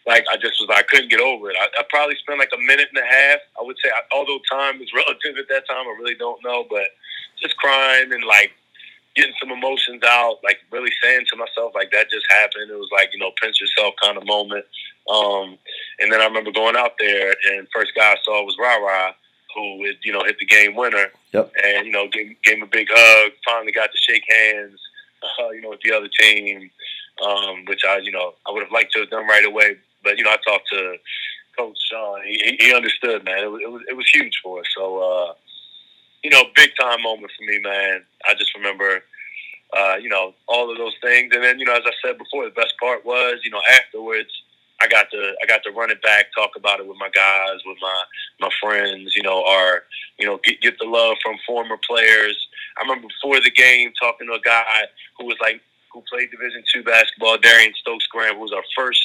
[0.07, 1.57] Like I just was, I couldn't get over it.
[1.59, 3.39] I, I probably spent like a minute and a half.
[3.59, 6.85] I would say, although time is relative at that time, I really don't know, but
[7.41, 8.51] just crying and like
[9.15, 12.69] getting some emotions out, like really saying to myself, like that just happened.
[12.69, 14.65] It was like you know, pinch yourself kind of moment.
[15.09, 15.57] Um,
[15.99, 19.13] and then I remember going out there, and first guy I saw was Ra Ra,
[19.55, 21.07] who had, you know hit the game winner.
[21.33, 21.51] Yep.
[21.63, 23.31] And you know, gave, gave him a big hug.
[23.45, 24.79] Finally got to shake hands.
[25.39, 26.69] Uh, you know, with the other team,
[27.25, 29.77] um, which I you know I would have liked to have done right away.
[30.05, 30.95] But you know, I talked to
[31.57, 32.23] Coach Sean.
[32.25, 33.39] He, he- understood, man.
[33.43, 34.67] It was, it was it was huge for us.
[34.77, 35.33] So uh,
[36.23, 38.03] you know, big time moment for me, man.
[38.29, 39.03] I just remember.
[39.75, 42.45] Uh, you know all of those things, and then you know, as I said before,
[42.45, 44.29] the best part was, you know, afterwards,
[44.81, 47.59] I got to I got to run it back, talk about it with my guys,
[47.65, 48.03] with my
[48.41, 49.15] my friends.
[49.15, 49.83] You know, our
[50.19, 52.37] you know get get the love from former players.
[52.77, 54.63] I remember before the game talking to a guy
[55.19, 57.37] who was like who played Division two basketball.
[57.37, 59.01] Darian Stokes Graham, who was our first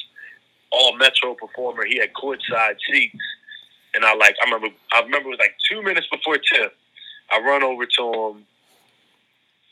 [0.73, 1.85] All Metro performer.
[1.85, 3.19] He had courtside seats,
[3.95, 6.77] and I like I remember I remember it was like two minutes before tip.
[7.31, 8.47] I run over to him.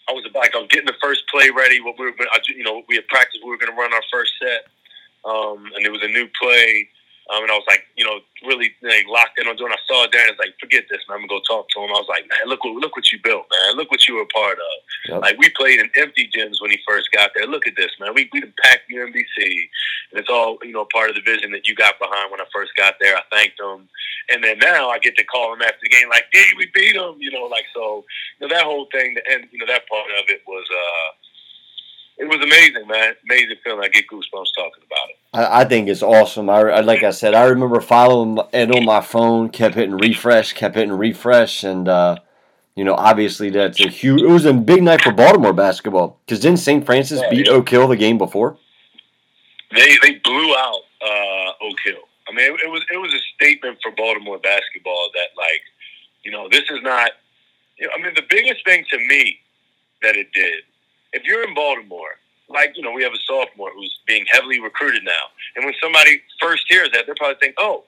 [0.09, 1.81] I was like I was getting the first play ready.
[1.81, 2.15] What we were,
[2.49, 3.45] you know, we had practiced.
[3.45, 4.67] We were going to run our first set,
[5.25, 6.89] um, and it was a new play.
[7.29, 9.73] Um, and I was like, you know, really like, locked in on doing.
[9.73, 11.21] I saw it there, and I was like, forget this, man.
[11.21, 11.93] I'm gonna go talk to him.
[11.93, 13.77] I was like, man, look what look what you built, man.
[13.77, 14.75] Look what you were a part of.
[15.13, 15.21] Yep.
[15.21, 17.47] Like we played in empty gyms when he first got there.
[17.47, 18.15] Look at this, man.
[18.15, 19.37] We we packed UMBC,
[20.11, 22.49] and it's all you know part of the vision that you got behind when I
[22.49, 23.17] first got there.
[23.17, 23.89] I thanked him,
[24.33, 26.97] and then now I get to call him after the game, like, hey, we beat
[26.97, 28.05] him, you know, like so.
[28.41, 30.65] You know, that whole thing, and you know that part of it was.
[30.71, 31.28] uh
[32.19, 33.15] it was amazing, man.
[33.25, 33.81] Amazing feeling.
[33.85, 35.17] I get goosebumps talking about it.
[35.35, 36.51] I, I think it's awesome.
[36.51, 40.53] I, I like I said, I remember following it on my phone, kept hitting refresh,
[40.53, 42.17] kept hitting refresh, and uh,
[42.75, 44.23] you know, obviously that's a huge.
[44.23, 46.85] It was a big night for Baltimore basketball because didn't St.
[46.85, 47.53] Francis Yeah, beat yeah.
[47.53, 48.59] Oak Hill the game before?
[49.75, 52.03] they they blew out uh, Oak Hill.
[52.29, 55.63] I mean, it, it was it was a statement for Baltimore basketball that like,
[56.25, 57.11] you know, this is not.
[57.79, 59.39] You know, I mean, the biggest thing to me
[60.03, 60.63] that it did,
[61.13, 62.17] if you're in Baltimore,
[62.49, 65.25] like you know, we have a sophomore who's being heavily recruited now,
[65.57, 67.85] and when somebody first hears that, they're probably thinking, oh.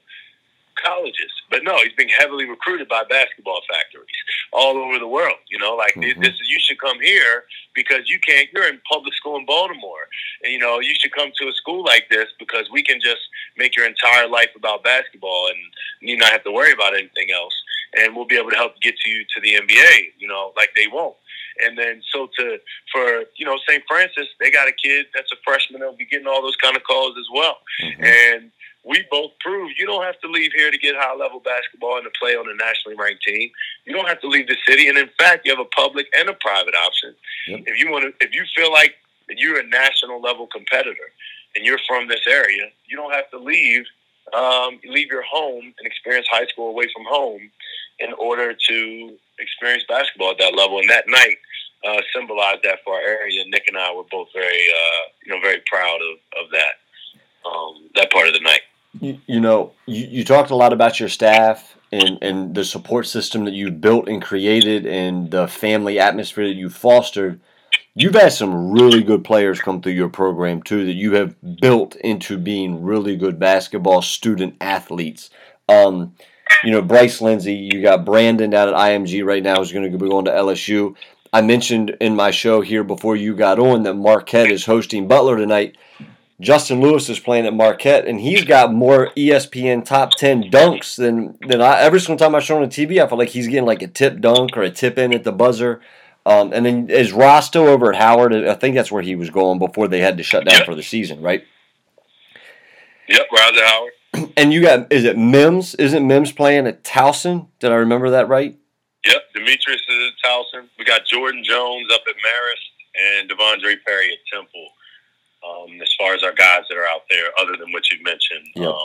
[0.83, 4.07] Colleges, but no, he's being heavily recruited by basketball factories
[4.51, 5.37] all over the world.
[5.51, 6.23] You know, like Mhm.
[6.23, 8.49] this is you should come here because you can't.
[8.51, 10.09] You're in public school in Baltimore,
[10.43, 13.21] and you know you should come to a school like this because we can just
[13.57, 15.59] make your entire life about basketball and
[16.01, 17.53] you not have to worry about anything else
[17.99, 20.87] and we'll be able to help get you to the NBA you know like they
[20.87, 21.17] won't
[21.65, 22.59] and then so to
[22.93, 23.83] for you know St.
[23.89, 26.83] Francis they got a kid that's a freshman that'll be getting all those kind of
[26.85, 28.05] calls as well Mhm.
[28.05, 28.51] and
[28.83, 32.05] we both proved you don't have to leave here to get high level basketball and
[32.05, 33.51] to play on a nationally ranked team.
[33.85, 36.31] You don't have to leave the city, and in fact, you have a public and
[36.31, 37.15] a private option.
[37.49, 37.61] Yep.
[37.67, 38.97] If you want to, if you feel like
[39.29, 41.13] you're a national level competitor
[41.55, 43.85] and you're from this area, you don't have to leave
[44.35, 47.51] um, leave your home and experience high school away from home
[47.99, 50.79] in order to experience basketball at that level.
[50.79, 51.37] And that night
[51.87, 53.45] uh, symbolized that for our area.
[53.47, 56.75] Nick and I were both very, uh, you know, very proud of, of that
[57.47, 58.61] um, that part of the night.
[59.01, 63.07] You, you know, you, you talked a lot about your staff and, and the support
[63.07, 67.41] system that you built and created and the family atmosphere that you fostered.
[68.01, 71.97] You've had some really good players come through your program too that you have built
[71.97, 75.29] into being really good basketball student athletes.
[75.69, 76.15] Um,
[76.65, 79.99] you know, Bryce Lindsay, you got Brandon down at IMG right now who's going to
[79.99, 80.97] be going to LSU.
[81.31, 85.37] I mentioned in my show here before you got on that Marquette is hosting Butler
[85.37, 85.77] tonight.
[86.41, 91.37] Justin Lewis is playing at Marquette, and he's got more ESPN top ten dunks than
[91.47, 91.81] than I.
[91.81, 93.87] Every single time I show on the TV, I feel like he's getting like a
[93.87, 95.83] tip dunk or a tip in at the buzzer.
[96.27, 98.35] Um, and then is Ross still over at Howard?
[98.35, 100.65] I think that's where he was going before they had to shut down Yeah.
[100.65, 101.45] for the season, right?
[103.09, 103.93] Yep, Roger Howard.
[104.37, 105.75] And you got is it Mims?
[105.77, 107.47] Isn't Mims playing at Towson?
[107.59, 108.57] Did I remember that right?
[109.07, 110.69] Yep, Demetrius is at Towson.
[110.79, 114.67] We got Jordan Jones up at Marist and Devondre Perry at Temple.
[115.49, 118.47] Um, as far as our guys that are out there, other than what you mentioned,
[118.57, 118.67] Yep.
[118.69, 118.77] um,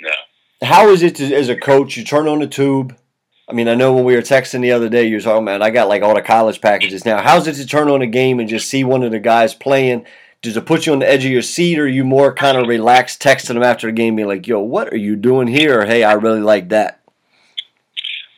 [0.00, 0.68] yeah.
[0.68, 1.96] How is it to, as a coach?
[1.96, 2.96] You turn on the tube.
[3.48, 5.60] I mean, I know when we were texting the other day, you were talking about
[5.60, 7.20] I got like all the college packages now.
[7.20, 10.06] How's it to turn on a game and just see one of the guys playing?
[10.40, 12.58] Does it put you on the edge of your seat, or are you more kind
[12.58, 15.80] of relaxed texting them after the game, being like, "Yo, what are you doing here?"
[15.80, 17.00] Or, "Hey, I really like that."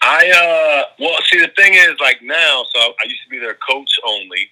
[0.02, 3.58] I uh, well, see, the thing is, like now, so I used to be their
[3.68, 4.50] coach only,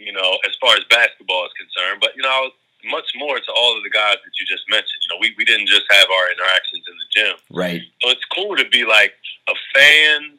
[0.00, 1.98] you know, as far as basketball is concerned.
[2.00, 2.52] But you know, I was
[2.90, 4.98] much more to all of the guys that you just mentioned.
[5.02, 7.36] You know, we we didn't just have our interactions in the gym.
[7.50, 7.82] Right.
[8.02, 9.14] So it's cool to be like
[9.48, 10.38] a fan,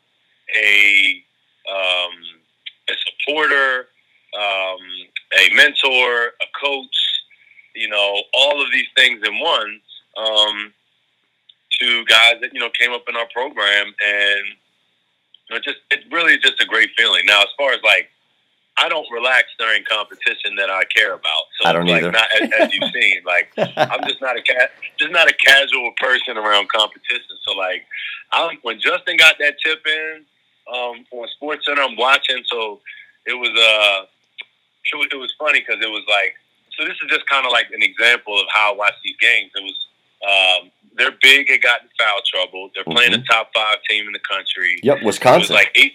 [0.55, 1.23] a
[1.69, 2.13] um,
[2.89, 3.87] a supporter,
[4.37, 4.79] um,
[5.39, 6.95] a mentor, a coach.
[7.75, 9.81] You know, all of these things in one.
[10.17, 10.73] Um,
[11.79, 14.45] to guys that you know came up in our program, and
[15.49, 17.23] you know, just it's really just a great feeling.
[17.25, 18.09] Now, as far as like.
[18.79, 21.43] I don't relax during competition that I care about.
[21.59, 22.11] So I don't like either.
[22.11, 25.91] not as, as you've seen, like I'm just not a ca- just not a casual
[25.99, 27.35] person around competition.
[27.41, 27.85] So like,
[28.33, 30.25] I'm, when Justin got that tip in
[30.71, 32.43] um, on Sports Center, I'm watching.
[32.45, 32.79] So
[33.25, 34.05] it was uh,
[34.93, 36.35] it was, it was funny because it was like,
[36.77, 39.51] so this is just kind of like an example of how I watch these games.
[39.55, 39.87] It was
[40.61, 42.69] um, they're big at got in foul trouble.
[42.75, 44.79] They're playing a top five team in the country.
[44.83, 45.55] Yep, It was Wisconsin.
[45.55, 45.93] like eight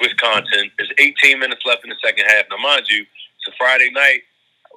[0.00, 0.70] Wisconsin.
[0.76, 2.44] There's 18 minutes left in the second half.
[2.50, 4.22] Now, mind you, it's a Friday night.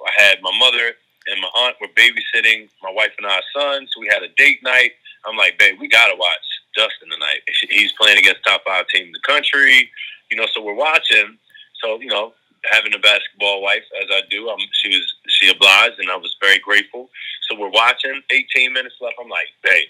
[0.06, 0.94] I had my mother
[1.26, 4.62] and my aunt were babysitting my wife and our son, so we had a date
[4.62, 4.92] night.
[5.26, 7.42] I'm like, babe, we gotta watch Justin tonight.
[7.70, 9.90] He's playing against top five team in the country,
[10.30, 10.46] you know.
[10.54, 11.36] So we're watching.
[11.82, 12.32] So you know,
[12.70, 14.48] having a basketball wife as I do.
[14.48, 17.10] Um, she was she obliged, and I was very grateful.
[17.48, 18.22] So we're watching.
[18.30, 19.16] 18 minutes left.
[19.20, 19.88] I'm like, babe,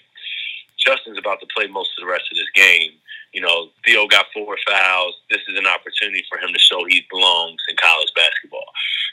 [0.79, 2.91] Justin's about to play most of the rest of this game.
[3.33, 5.15] You know, Theo got four fouls.
[5.29, 8.65] This is an opportunity for him to show he belongs in college basketball.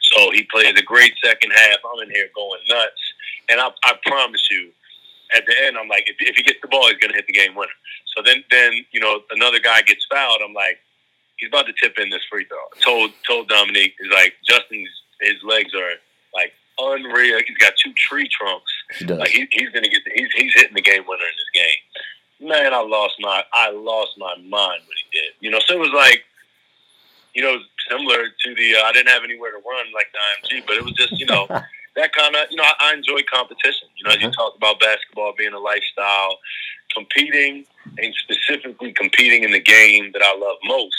[0.03, 1.79] So he plays a great second half.
[1.85, 3.03] I'm in here going nuts,
[3.51, 4.71] and I, I promise you,
[5.35, 7.27] at the end, I'm like, if, if he gets the ball, he's going to hit
[7.27, 7.77] the game winner.
[8.15, 10.41] So then, then you know, another guy gets fouled.
[10.43, 10.79] I'm like,
[11.37, 12.63] he's about to tip in this free throw.
[12.81, 14.89] Told told Dominique, he's like, Justin's
[15.21, 15.93] his legs are
[16.35, 17.41] like unreal.
[17.47, 18.73] He's got two tree trunks.
[18.99, 19.19] He does.
[19.19, 20.05] Like he, he's gonna get.
[20.05, 22.49] The, he's he's hitting the game winner in this game.
[22.49, 25.33] Man, I lost my I lost my mind when he did.
[25.41, 26.25] You know, so it was like,
[27.35, 27.57] you know,
[27.91, 28.77] similar to the.
[28.77, 31.27] Uh, I didn't have anywhere to run like the IMG, but it was just you
[31.27, 31.47] know
[31.97, 33.89] that kind of you know I, I enjoy competition.
[33.97, 34.35] You know, you Mhm.
[34.37, 36.39] talk about basketball being a lifestyle,
[36.95, 37.67] competing
[37.99, 40.97] and specifically competing in the game that I love most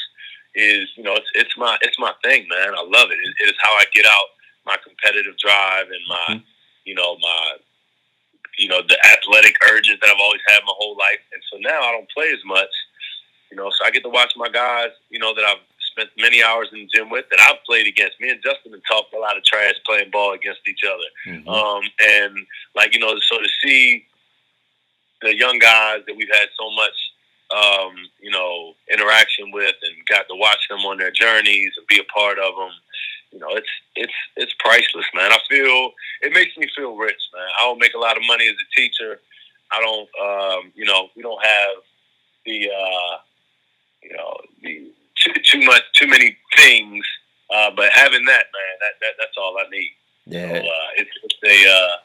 [0.55, 2.73] is you know it's it's my it's my thing, man.
[2.73, 3.19] I love it.
[3.19, 4.25] It, it is how I get out
[4.67, 6.43] my competitive drive and my
[6.85, 7.57] you know my
[8.57, 11.23] you know the athletic urges that I've always had my whole life.
[11.33, 12.69] And so now I don't play as much,
[13.49, 13.69] you know.
[13.71, 16.79] So I get to watch my guys, you know, that I've spent many hours in
[16.79, 18.19] the gym with that I've played against.
[18.19, 21.09] Me and Justin have talked a lot of trash playing ball against each other.
[21.25, 21.47] Mhm.
[21.47, 22.45] Um, and
[22.75, 24.05] like you know, so to see
[25.21, 26.93] the young guys that we've had so much,
[27.49, 31.99] um, you know, interaction with, and got to watch them on their journeys and be
[31.99, 32.71] a part of them.
[33.37, 35.31] You know, it's it's it's priceless, man.
[35.31, 37.45] I feel it makes me feel rich, man.
[37.59, 39.19] I don't make a lot of money as a teacher.
[39.71, 41.75] I don't, um, you know, we don't have
[42.47, 43.17] the, uh,
[44.01, 44.89] you know, the
[45.21, 47.05] too, too much, too many things.
[47.53, 49.91] Uh, but having that, man, that, that that's all I need.
[50.31, 50.57] So, Yeah.
[50.57, 51.95] uh, it's, it's a uh,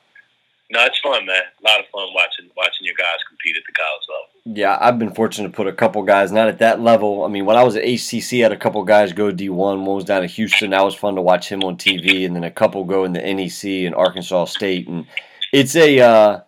[0.70, 1.44] no, it's fun, man.
[1.48, 4.31] A lot of fun watching watching your guys compete at the college level.
[4.44, 7.22] Yeah, I've been fortunate to put a couple guys not at that level.
[7.24, 9.50] I mean, when I was at HCC, I had a couple guys go D1.
[9.50, 10.70] One was down at Houston.
[10.70, 13.20] That was fun to watch him on TV, and then a couple go in the
[13.20, 14.88] NEC and Arkansas State.
[14.88, 15.06] And
[15.52, 16.00] it's a.
[16.00, 16.40] Uh,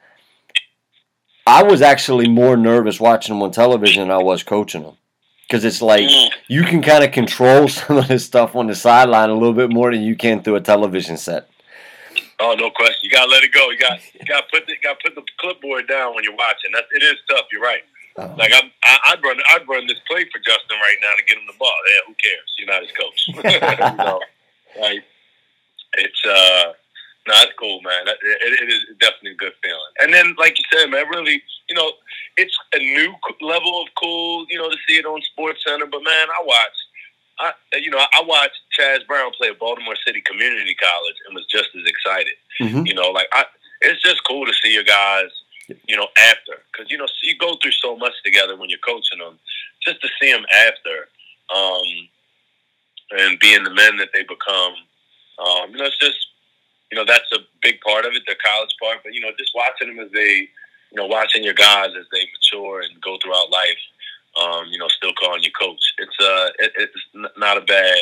[1.47, 4.97] I was actually more nervous watching them on television than I was coaching them,
[5.47, 6.31] because it's like Mm.
[6.49, 9.71] you can kind of control some of this stuff on the sideline a little bit
[9.71, 11.49] more than you can through a television set.
[12.41, 12.99] Oh, no question.
[13.03, 13.71] You gotta let it go.
[13.71, 16.71] You got you got put the got put the clipboard down when you're watching.
[16.73, 17.47] That it is tough.
[17.53, 17.83] You're right.
[18.19, 21.25] Uh, Like I'm, I, I'd run I'd run this play for Justin right now to
[21.25, 21.75] get him the ball.
[21.95, 22.51] Yeah, who cares?
[22.59, 23.21] You're not his coach.
[23.29, 24.21] you know,
[24.81, 25.05] like
[25.99, 26.73] it's uh,
[27.27, 28.05] no, it's cool, man.
[28.07, 29.93] That- It, it is definitely a good feeling.
[30.01, 31.93] And then, like you said, man, really, you know,
[32.37, 35.87] it's a new level of cool, you know, to see it on Sports Center.
[35.87, 36.84] But man, I watched,
[37.39, 41.47] I you know, I watched Chaz Brown play at Baltimore City Community College and was
[41.47, 42.35] just as excited.
[42.61, 42.87] mhm.
[42.87, 43.45] You know, like I,
[43.81, 45.31] it's just cool to see your guys.
[45.89, 48.79] You know, after because you know so you go through so much together when you're
[48.85, 49.39] coaching them.
[49.81, 51.09] Just to see them after,
[51.55, 52.09] um,
[53.19, 54.75] and being the men that they become.
[55.39, 56.29] Um, you know, it's just
[56.93, 58.99] you know that's a big part of it, the college part.
[59.03, 60.49] But you know, just watching them as they,
[60.93, 63.81] you know, watching your guys as they mature and go throughout life.
[64.41, 65.81] Um, you know, still calling you coach.
[65.99, 67.99] It's uh, it, it's not a bad,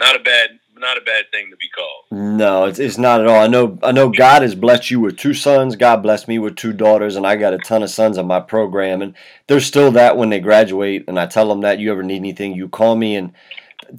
[0.00, 2.04] not a bad, not a bad thing to be called.
[2.38, 3.42] No, it's it's not at all.
[3.42, 5.76] I know I know God has blessed you with two sons.
[5.76, 8.40] God blessed me with two daughters, and I got a ton of sons in my
[8.40, 9.14] program, and
[9.46, 11.04] they're still that when they graduate.
[11.06, 13.16] And I tell them that you ever need anything, you call me.
[13.16, 13.32] And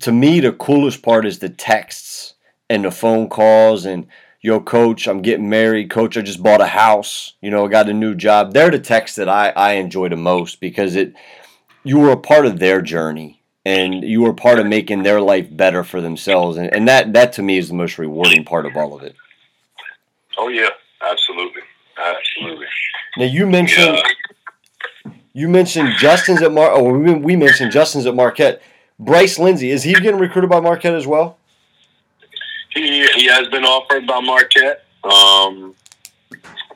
[0.02, 2.34] to me, the coolest part is the texts
[2.70, 4.08] and the phone calls and
[4.42, 5.90] yo, coach, I'm getting married.
[5.90, 7.34] Coach, I just bought a house.
[7.42, 8.54] You know, I got a new job.
[8.54, 11.14] They're the texts that I I enjoy the most because it
[11.86, 15.48] you were a part of their journey and you were part of making their life
[15.56, 18.76] better for themselves and, and that that to me is the most rewarding part of
[18.76, 19.16] all of it
[20.38, 20.70] Oh yeah,
[21.02, 21.62] absolutely,
[21.98, 22.66] absolutely.
[23.18, 23.98] now you mentioned
[25.06, 25.12] Yeah.
[25.34, 28.62] you mentioned justin's at mar oh we, we mentioned justin's at marquette
[29.00, 31.38] bryce lindsay is he getting recruited by marquette as well
[32.74, 34.84] He he has been offered by Marquette.
[35.06, 35.76] Um,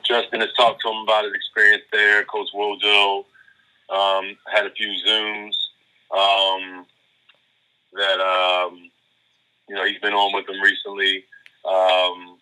[0.08, 2.24] Justin has talked to him about his experience there.
[2.24, 3.24] Coach Wojo
[3.90, 5.54] um, had a few Zooms
[6.10, 6.86] um,
[7.94, 8.90] that um,
[9.68, 11.24] you know he's been on with them recently.
[11.64, 12.38] Um,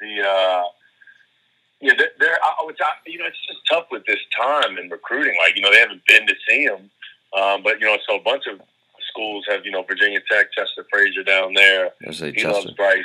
[0.00, 0.62] the uh,
[1.80, 4.88] yeah, they're, they're I, which I, you know it's just tough with this time in
[4.88, 5.36] recruiting.
[5.42, 6.90] Like you know they haven't been to see him,
[7.38, 8.60] um, but you know so a bunch of
[9.10, 11.90] schools have you know Virginia Tech, Chester Frazier down there.
[12.36, 13.04] He loves Bryce.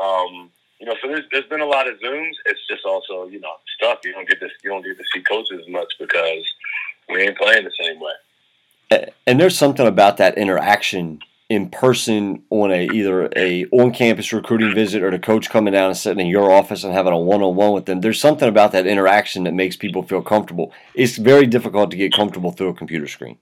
[0.00, 0.50] Um,
[0.80, 2.32] you know, so there's there's been a lot of zooms.
[2.46, 5.22] It's just also you know stuff you don't get to you don't get to see
[5.22, 6.44] coaches as much because
[7.08, 9.06] we ain't playing the same way.
[9.26, 14.74] And there's something about that interaction in person on a either a on campus recruiting
[14.74, 17.42] visit or the coach coming down and sitting in your office and having a one
[17.42, 18.00] on one with them.
[18.00, 20.72] There's something about that interaction that makes people feel comfortable.
[20.94, 23.38] It's very difficult to get comfortable through a computer screen.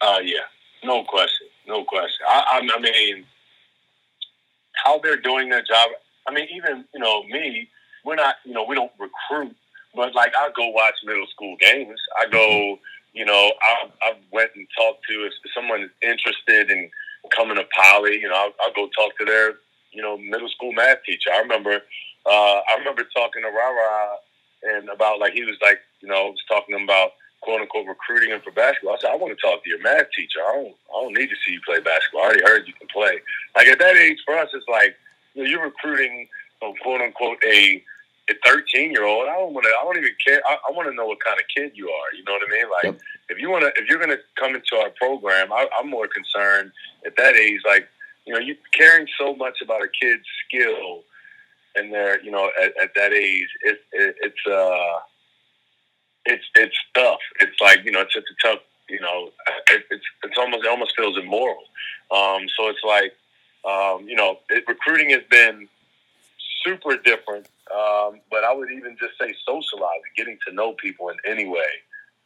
[0.00, 0.40] Uh, yeah,
[0.84, 2.26] no question, no question.
[2.28, 3.24] I, I, I mean,
[4.84, 5.90] how they're doing their job.
[6.28, 7.68] I mean, even you know me,
[8.04, 9.56] we're not, you know, we don't recruit,
[9.94, 11.98] but like I go watch middle school games.
[12.20, 12.78] I go,
[13.14, 16.90] you know, I, I went and talked to if someone is interested in
[17.34, 18.20] coming to Poly.
[18.20, 19.54] You know, I'll, I'll go talk to their,
[19.90, 21.30] you know, middle school math teacher.
[21.32, 21.80] I remember,
[22.26, 24.16] uh, I remember talking to Rara
[24.64, 28.42] and about like he was like, you know, was talking about quote unquote recruiting him
[28.42, 28.94] for basketball.
[28.94, 30.40] I said, I want to talk to your math teacher.
[30.46, 32.22] I don't, I don't need to see you play basketball.
[32.22, 33.20] I already heard you can play.
[33.56, 34.96] Like at that age, for us, it's like
[35.34, 36.28] you know, you're recruiting,
[36.62, 37.82] you know, quote unquote, a
[38.30, 39.28] a 13 year old.
[39.28, 39.70] I don't want to.
[39.70, 40.40] I don't even care.
[40.46, 42.14] I, I want to know what kind of kid you are.
[42.14, 42.70] You know what I mean?
[42.70, 43.00] Like Yep.
[43.30, 46.08] if you want to, if you're going to come into our program, I, I'm more
[46.08, 46.72] concerned
[47.06, 47.60] at that age.
[47.66, 47.88] Like
[48.26, 51.04] you know, you caring so much about a kid's skill.
[51.76, 54.98] And they're, you know, at, at that age, it, it, it's uh,
[56.24, 57.20] it's it's tough.
[57.40, 58.60] It's like you know, it's it's a tough.
[58.90, 59.30] You know,
[59.70, 61.62] it, it's it's almost it almost feels immoral.
[62.10, 63.12] Um, so it's like,
[63.64, 65.68] um, you know, it, recruiting has been
[66.64, 67.48] super different.
[67.70, 71.66] Um, but I would even just say socializing, getting to know people in any way.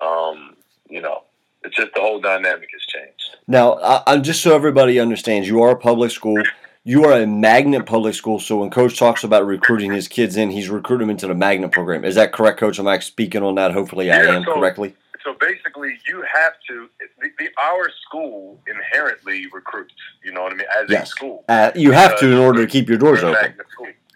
[0.01, 0.57] Um,
[0.89, 1.23] you know,
[1.65, 3.37] it's just the whole dynamic has changed.
[3.49, 6.43] Now, I, I'm just so everybody understands, you are a public school.
[6.85, 8.41] You are a magnet public school.
[8.41, 11.71] So when Coach talks about recruiting his kids in, he's recruiting them into the magnet
[11.71, 12.05] program.
[12.05, 12.79] Is that correct, Coach?
[12.81, 13.73] Am I speaking on that?
[13.73, 14.95] Hopefully, I Yeah, am so- correctly.
[15.25, 16.89] So basically, you have to.
[17.21, 19.95] The, the our school inherently recruits.
[20.25, 20.67] You know what I mean?
[20.83, 23.55] As a school, Uh, you have to in order to keep your doors open.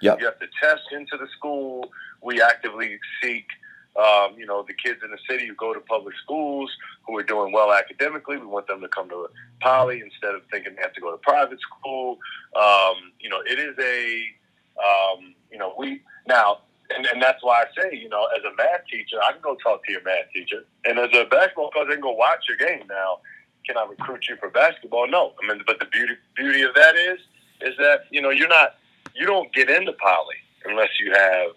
[0.03, 0.21] Yep.
[0.21, 1.91] You have to test into the school.
[2.23, 3.47] We actively seek,
[3.97, 6.71] um, you know, the kids in the city who go to public schools
[7.07, 8.37] who are doing well academically.
[8.37, 9.29] We want them to come to
[9.63, 12.19] Poly instead of thinking they have to go to private school.
[12.55, 14.25] Um, you know, it is a,
[14.79, 16.59] um, you know, we now.
[16.95, 19.57] And, and that's why I say, you know, as a math teacher, I can go
[19.57, 20.65] talk to your math teacher.
[20.85, 22.87] And as a basketball coach, I can go watch your game.
[22.89, 23.19] Now,
[23.67, 25.09] can I recruit you for basketball?
[25.09, 25.33] No.
[25.43, 27.19] I mean, but the beauty beauty of that is,
[27.61, 28.77] is that you know you're not
[29.15, 31.51] you don't get into poly unless you have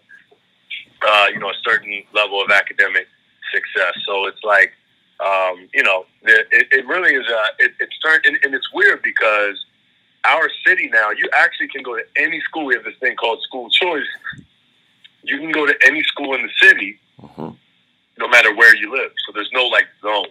[1.08, 3.08] uh, you know a certain level of academic
[3.54, 3.94] success.
[4.06, 4.74] So it's like
[5.20, 9.02] um, you know it, it really is a it, it's turned and, and it's weird
[9.02, 9.64] because
[10.26, 12.66] our city now you actually can go to any school.
[12.66, 14.08] We have this thing called school choice.
[15.24, 17.58] You can go to any school in the city Mhm.
[18.18, 19.12] no matter where you live.
[19.26, 20.28] So there's no like zones.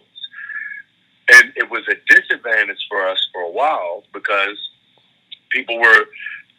[1.33, 4.59] And it was a disadvantage for us for a while because
[5.51, 6.07] people were,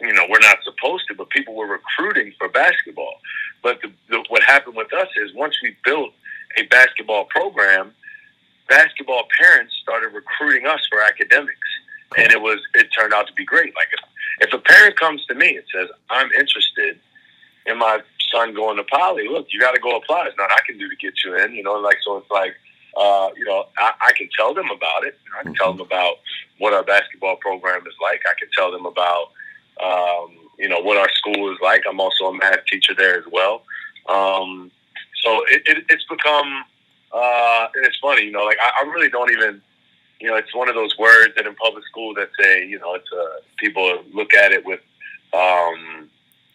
[0.02, 3.20] you know, we're not supposed to, but people were recruiting for basketball.
[3.64, 6.14] But the, the, what happened with us is once we built
[6.58, 7.94] a basketball program,
[8.68, 11.68] basketball parents started recruiting us for academics.
[12.18, 13.76] And it was, it turned out to be great.
[13.76, 17.00] Like if, if a parent comes to me and says, I'm interested
[17.66, 18.00] in my
[18.32, 20.26] son going to poly, look, you got to go apply.
[20.28, 22.56] It's not I can do to get you in, you know, like, so it's like,
[22.98, 25.18] uh, you know, I, I can tell them about it.
[25.40, 26.16] I can tell them about
[26.58, 28.22] what our basketball program is like.
[28.26, 29.32] I can tell them about,
[29.82, 31.84] um, you know, what our school is like.
[31.90, 33.64] I'm also a math teacher there as well.
[34.08, 34.72] Um,
[35.24, 36.64] so it, it, it's become,
[37.12, 39.62] uh, and it's funny, you know, like I, I really don't even,
[40.20, 42.96] you know, it's one of those words that in public school that say, you know,
[42.96, 44.82] it's uh, people look at it with,
[45.34, 46.10] um,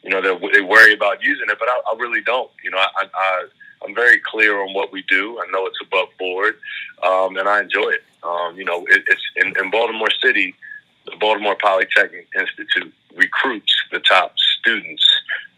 [0.05, 2.51] you know, they worry about using it, but I, I really don't.
[2.63, 3.45] You know, I, I,
[3.85, 5.41] I'm very clear on what we do.
[5.41, 6.57] I know it's above board,
[7.03, 8.05] um, and I enjoy it.
[8.23, 10.55] Um, you know, it, it's in, in Baltimore City.
[11.07, 15.05] The Baltimore Polytechnic Institute recruits the top students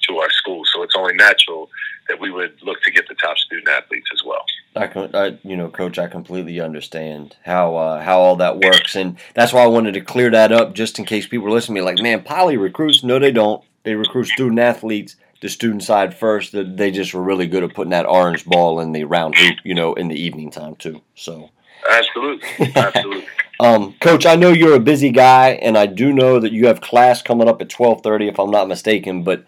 [0.09, 1.68] to our school, so it's only natural
[2.09, 4.44] that we would look to get the top student athletes as well.
[4.76, 4.84] I,
[5.14, 9.53] I, you know, coach, I completely understand how uh, how all that works, and that's
[9.53, 11.84] why I wanted to clear that up, just in case people are listening to me
[11.84, 13.03] like, man, Poly recruits?
[13.03, 13.64] No, they don't.
[13.87, 15.14] They recruit student athletes.
[15.41, 16.51] The student side first.
[16.53, 19.59] That they just were really good at putting that orange ball in the round hoop,
[19.62, 21.03] you know, in the evening time too.
[21.14, 21.51] So,
[21.89, 23.26] Absolutely, absolutely.
[23.61, 26.80] um, coach, I know you're a busy guy, and I do know that you have
[26.80, 29.22] class coming up at twelve thirty, if I'm not mistaken.
[29.22, 29.45] But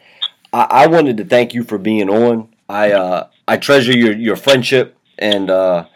[0.52, 2.48] I, I wanted to thank you for being on.
[2.68, 5.86] I uh, I treasure your your friendship and uh,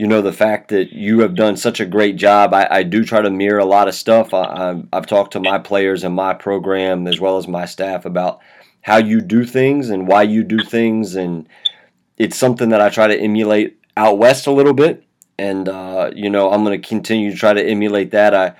[0.00, 2.54] you know the fact that you have done such a great job.
[2.54, 4.32] I, I do try to mirror a lot of stuff.
[4.32, 8.40] I, I've talked to my players in my program as well as my staff about
[8.80, 11.46] how you do things and why you do things, and
[12.16, 15.04] it's something that I try to emulate out west a little bit.
[15.38, 18.34] And uh, you know I'm going to continue to try to emulate that.
[18.34, 18.54] I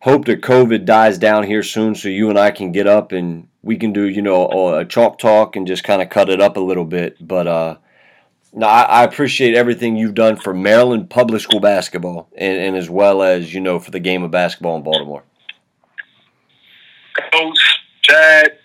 [0.00, 3.46] hope that COVID dies down here soon, so you and I can get up and
[3.62, 6.56] we can do you know a chalk talk and just kind of cut it up
[6.56, 7.16] a little bit.
[7.24, 7.76] But uh,
[8.52, 12.90] no, I, I appreciate everything you've done for Maryland public school basketball, and, and as
[12.90, 15.22] well as you know for the game of basketball in Baltimore.
[17.32, 17.58] Coach
[18.02, 18.58] Chad,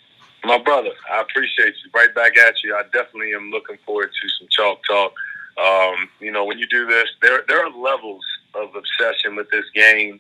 [0.43, 1.91] my brother, I appreciate you.
[1.93, 2.75] Right back at you.
[2.75, 5.13] I definitely am looking forward to some chalk talk.
[5.57, 8.23] Um, you know, when you do this, there there are levels
[8.53, 10.19] of obsession with this game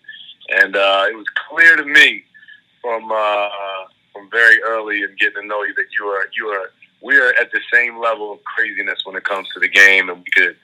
[0.49, 2.23] and uh, it was clear to me
[2.81, 3.49] from uh,
[4.13, 6.71] from very early and getting to know you that you are you are
[7.15, 10.19] we are at the same level of craziness when it comes to the game, and
[10.19, 10.55] we could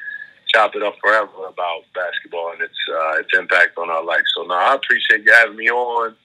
[0.54, 4.24] chop it up forever about basketball and its uh, its impact on our life.
[4.36, 6.16] So, no, I appreciate you having me on.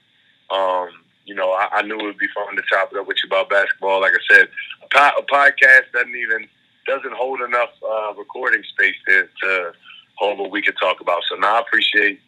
[0.49, 0.89] Um,
[1.25, 3.27] you know, I, I, knew it would be fun to chop it up with you
[3.27, 3.99] about basketball.
[3.99, 4.47] Like I said,
[4.81, 6.47] a, po- a podcast doesn't even
[6.85, 9.73] doesn't hold enough uh, recording space to, to
[10.15, 11.23] hold what we could talk about.
[11.29, 12.19] So, now I appreciate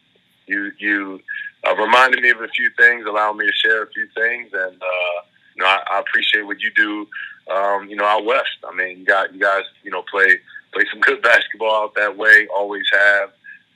[0.46, 1.20] you you
[1.66, 4.82] uh, reminding me of a few things, allowing me to share a few things, and
[4.82, 5.20] uh,
[5.54, 7.06] you know, I, I appreciate what you do.
[7.50, 8.58] Um, you know, out west.
[8.64, 10.38] I mean, you got you guys, you know, play
[10.72, 12.48] play some good basketball out that way.
[12.56, 13.30] Always have.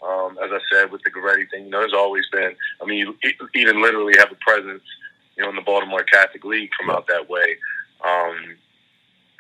[0.07, 2.55] Um, as I said with the Goretti thing, you know, there's always been.
[2.81, 3.17] I mean, you
[3.55, 4.83] even literally have a presence,
[5.37, 7.57] you know, in the Baltimore Catholic League from out that way.
[8.05, 8.57] Um,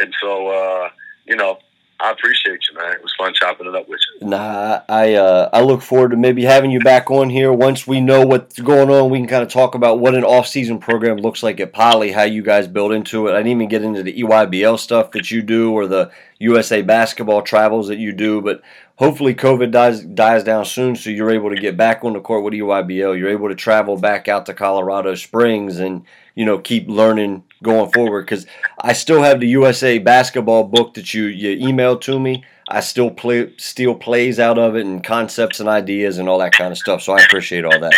[0.01, 0.89] and so, uh,
[1.27, 1.59] you know,
[2.01, 2.93] I appreciate you, man.
[2.93, 4.29] It was fun chopping it up with you.
[4.29, 8.01] Nah, I uh, I look forward to maybe having you back on here once we
[8.01, 9.11] know what's going on.
[9.11, 12.25] We can kind of talk about what an off-season program looks like at Poly, how
[12.25, 13.33] you guys build into it.
[13.33, 17.43] I didn't even get into the EYBL stuff that you do or the USA basketball
[17.43, 18.61] travels that you do, but
[18.97, 22.43] hopefully COVID dies dies down soon, so you're able to get back on the court
[22.43, 23.17] with EYBL.
[23.17, 26.05] You're able to travel back out to Colorado Springs and
[26.35, 28.47] you know keep learning going forward because
[28.81, 32.45] I still have the USA basketball book that you you emailed to me.
[32.69, 36.53] I still play steal plays out of it and concepts and ideas and all that
[36.53, 37.03] kind of stuff.
[37.03, 37.95] So I appreciate all that.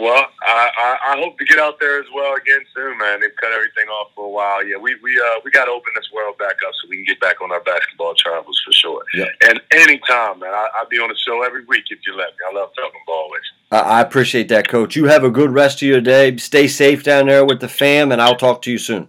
[0.00, 3.20] Well, I, I, I hope to get out there as well again soon, man.
[3.20, 4.64] They've cut everything off for a while.
[4.64, 7.04] Yeah, we we uh, we got to open this world back up so we can
[7.04, 9.02] get back on our basketball travels for sure.
[9.14, 9.26] Yeah.
[9.48, 12.36] And anytime, man, I, I'll be on the show every week if you let me.
[12.50, 13.78] I love talking ball with you.
[13.78, 14.96] I appreciate that, Coach.
[14.96, 16.36] You have a good rest of your day.
[16.38, 19.08] Stay safe down there with the fam, and I'll talk to you soon.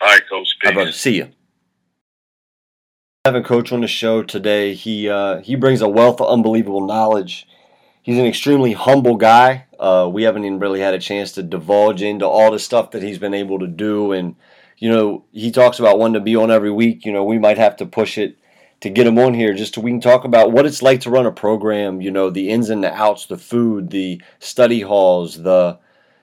[0.00, 0.48] All right, Coach.
[0.60, 0.72] Peace.
[0.72, 0.90] How?
[0.90, 1.28] See you.
[3.24, 7.46] Having Coach on the show today, he uh, he brings a wealth of unbelievable knowledge.
[8.02, 9.66] He's an extremely humble guy.
[9.78, 13.02] Uh, we haven't even really had a chance to divulge into all the stuff that
[13.02, 14.12] he's been able to do.
[14.12, 14.36] And,
[14.78, 17.04] you know, he talks about wanting to be on every week.
[17.04, 18.38] You know, we might have to push it
[18.80, 21.10] to get him on here just so we can talk about what it's like to
[21.10, 25.42] run a program, you know, the ins and the outs, the food, the study halls,
[25.42, 25.78] the,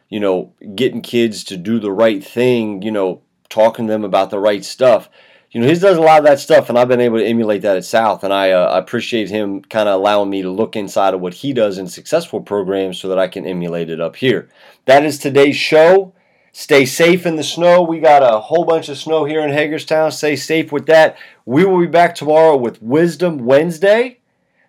[0.09, 4.32] you know, getting kids to do the right thing, you know, talking to them about
[4.32, 5.09] the right stuff
[5.51, 7.61] you know, he does a lot of that stuff, and I've been able to emulate
[7.61, 11.13] that at South, and I, uh, appreciate him kind of allowing me to look inside
[11.13, 14.49] of what he does in successful programs so that I can emulate it up here.
[14.85, 16.13] That is today's show.
[16.51, 17.81] Stay safe in the snow.
[17.81, 20.11] We got a whole bunch of snow here in Hagerstown.
[20.11, 21.17] Stay safe with that.
[21.45, 24.19] We will be back tomorrow with Wisdom Wednesday,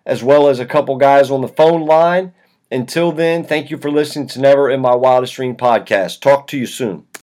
[0.05, 2.33] as well as a couple guys on the phone line.
[2.71, 6.21] Until then, thank you for listening to Never in My Wildest Dream podcast.
[6.21, 7.08] Talk to you soon.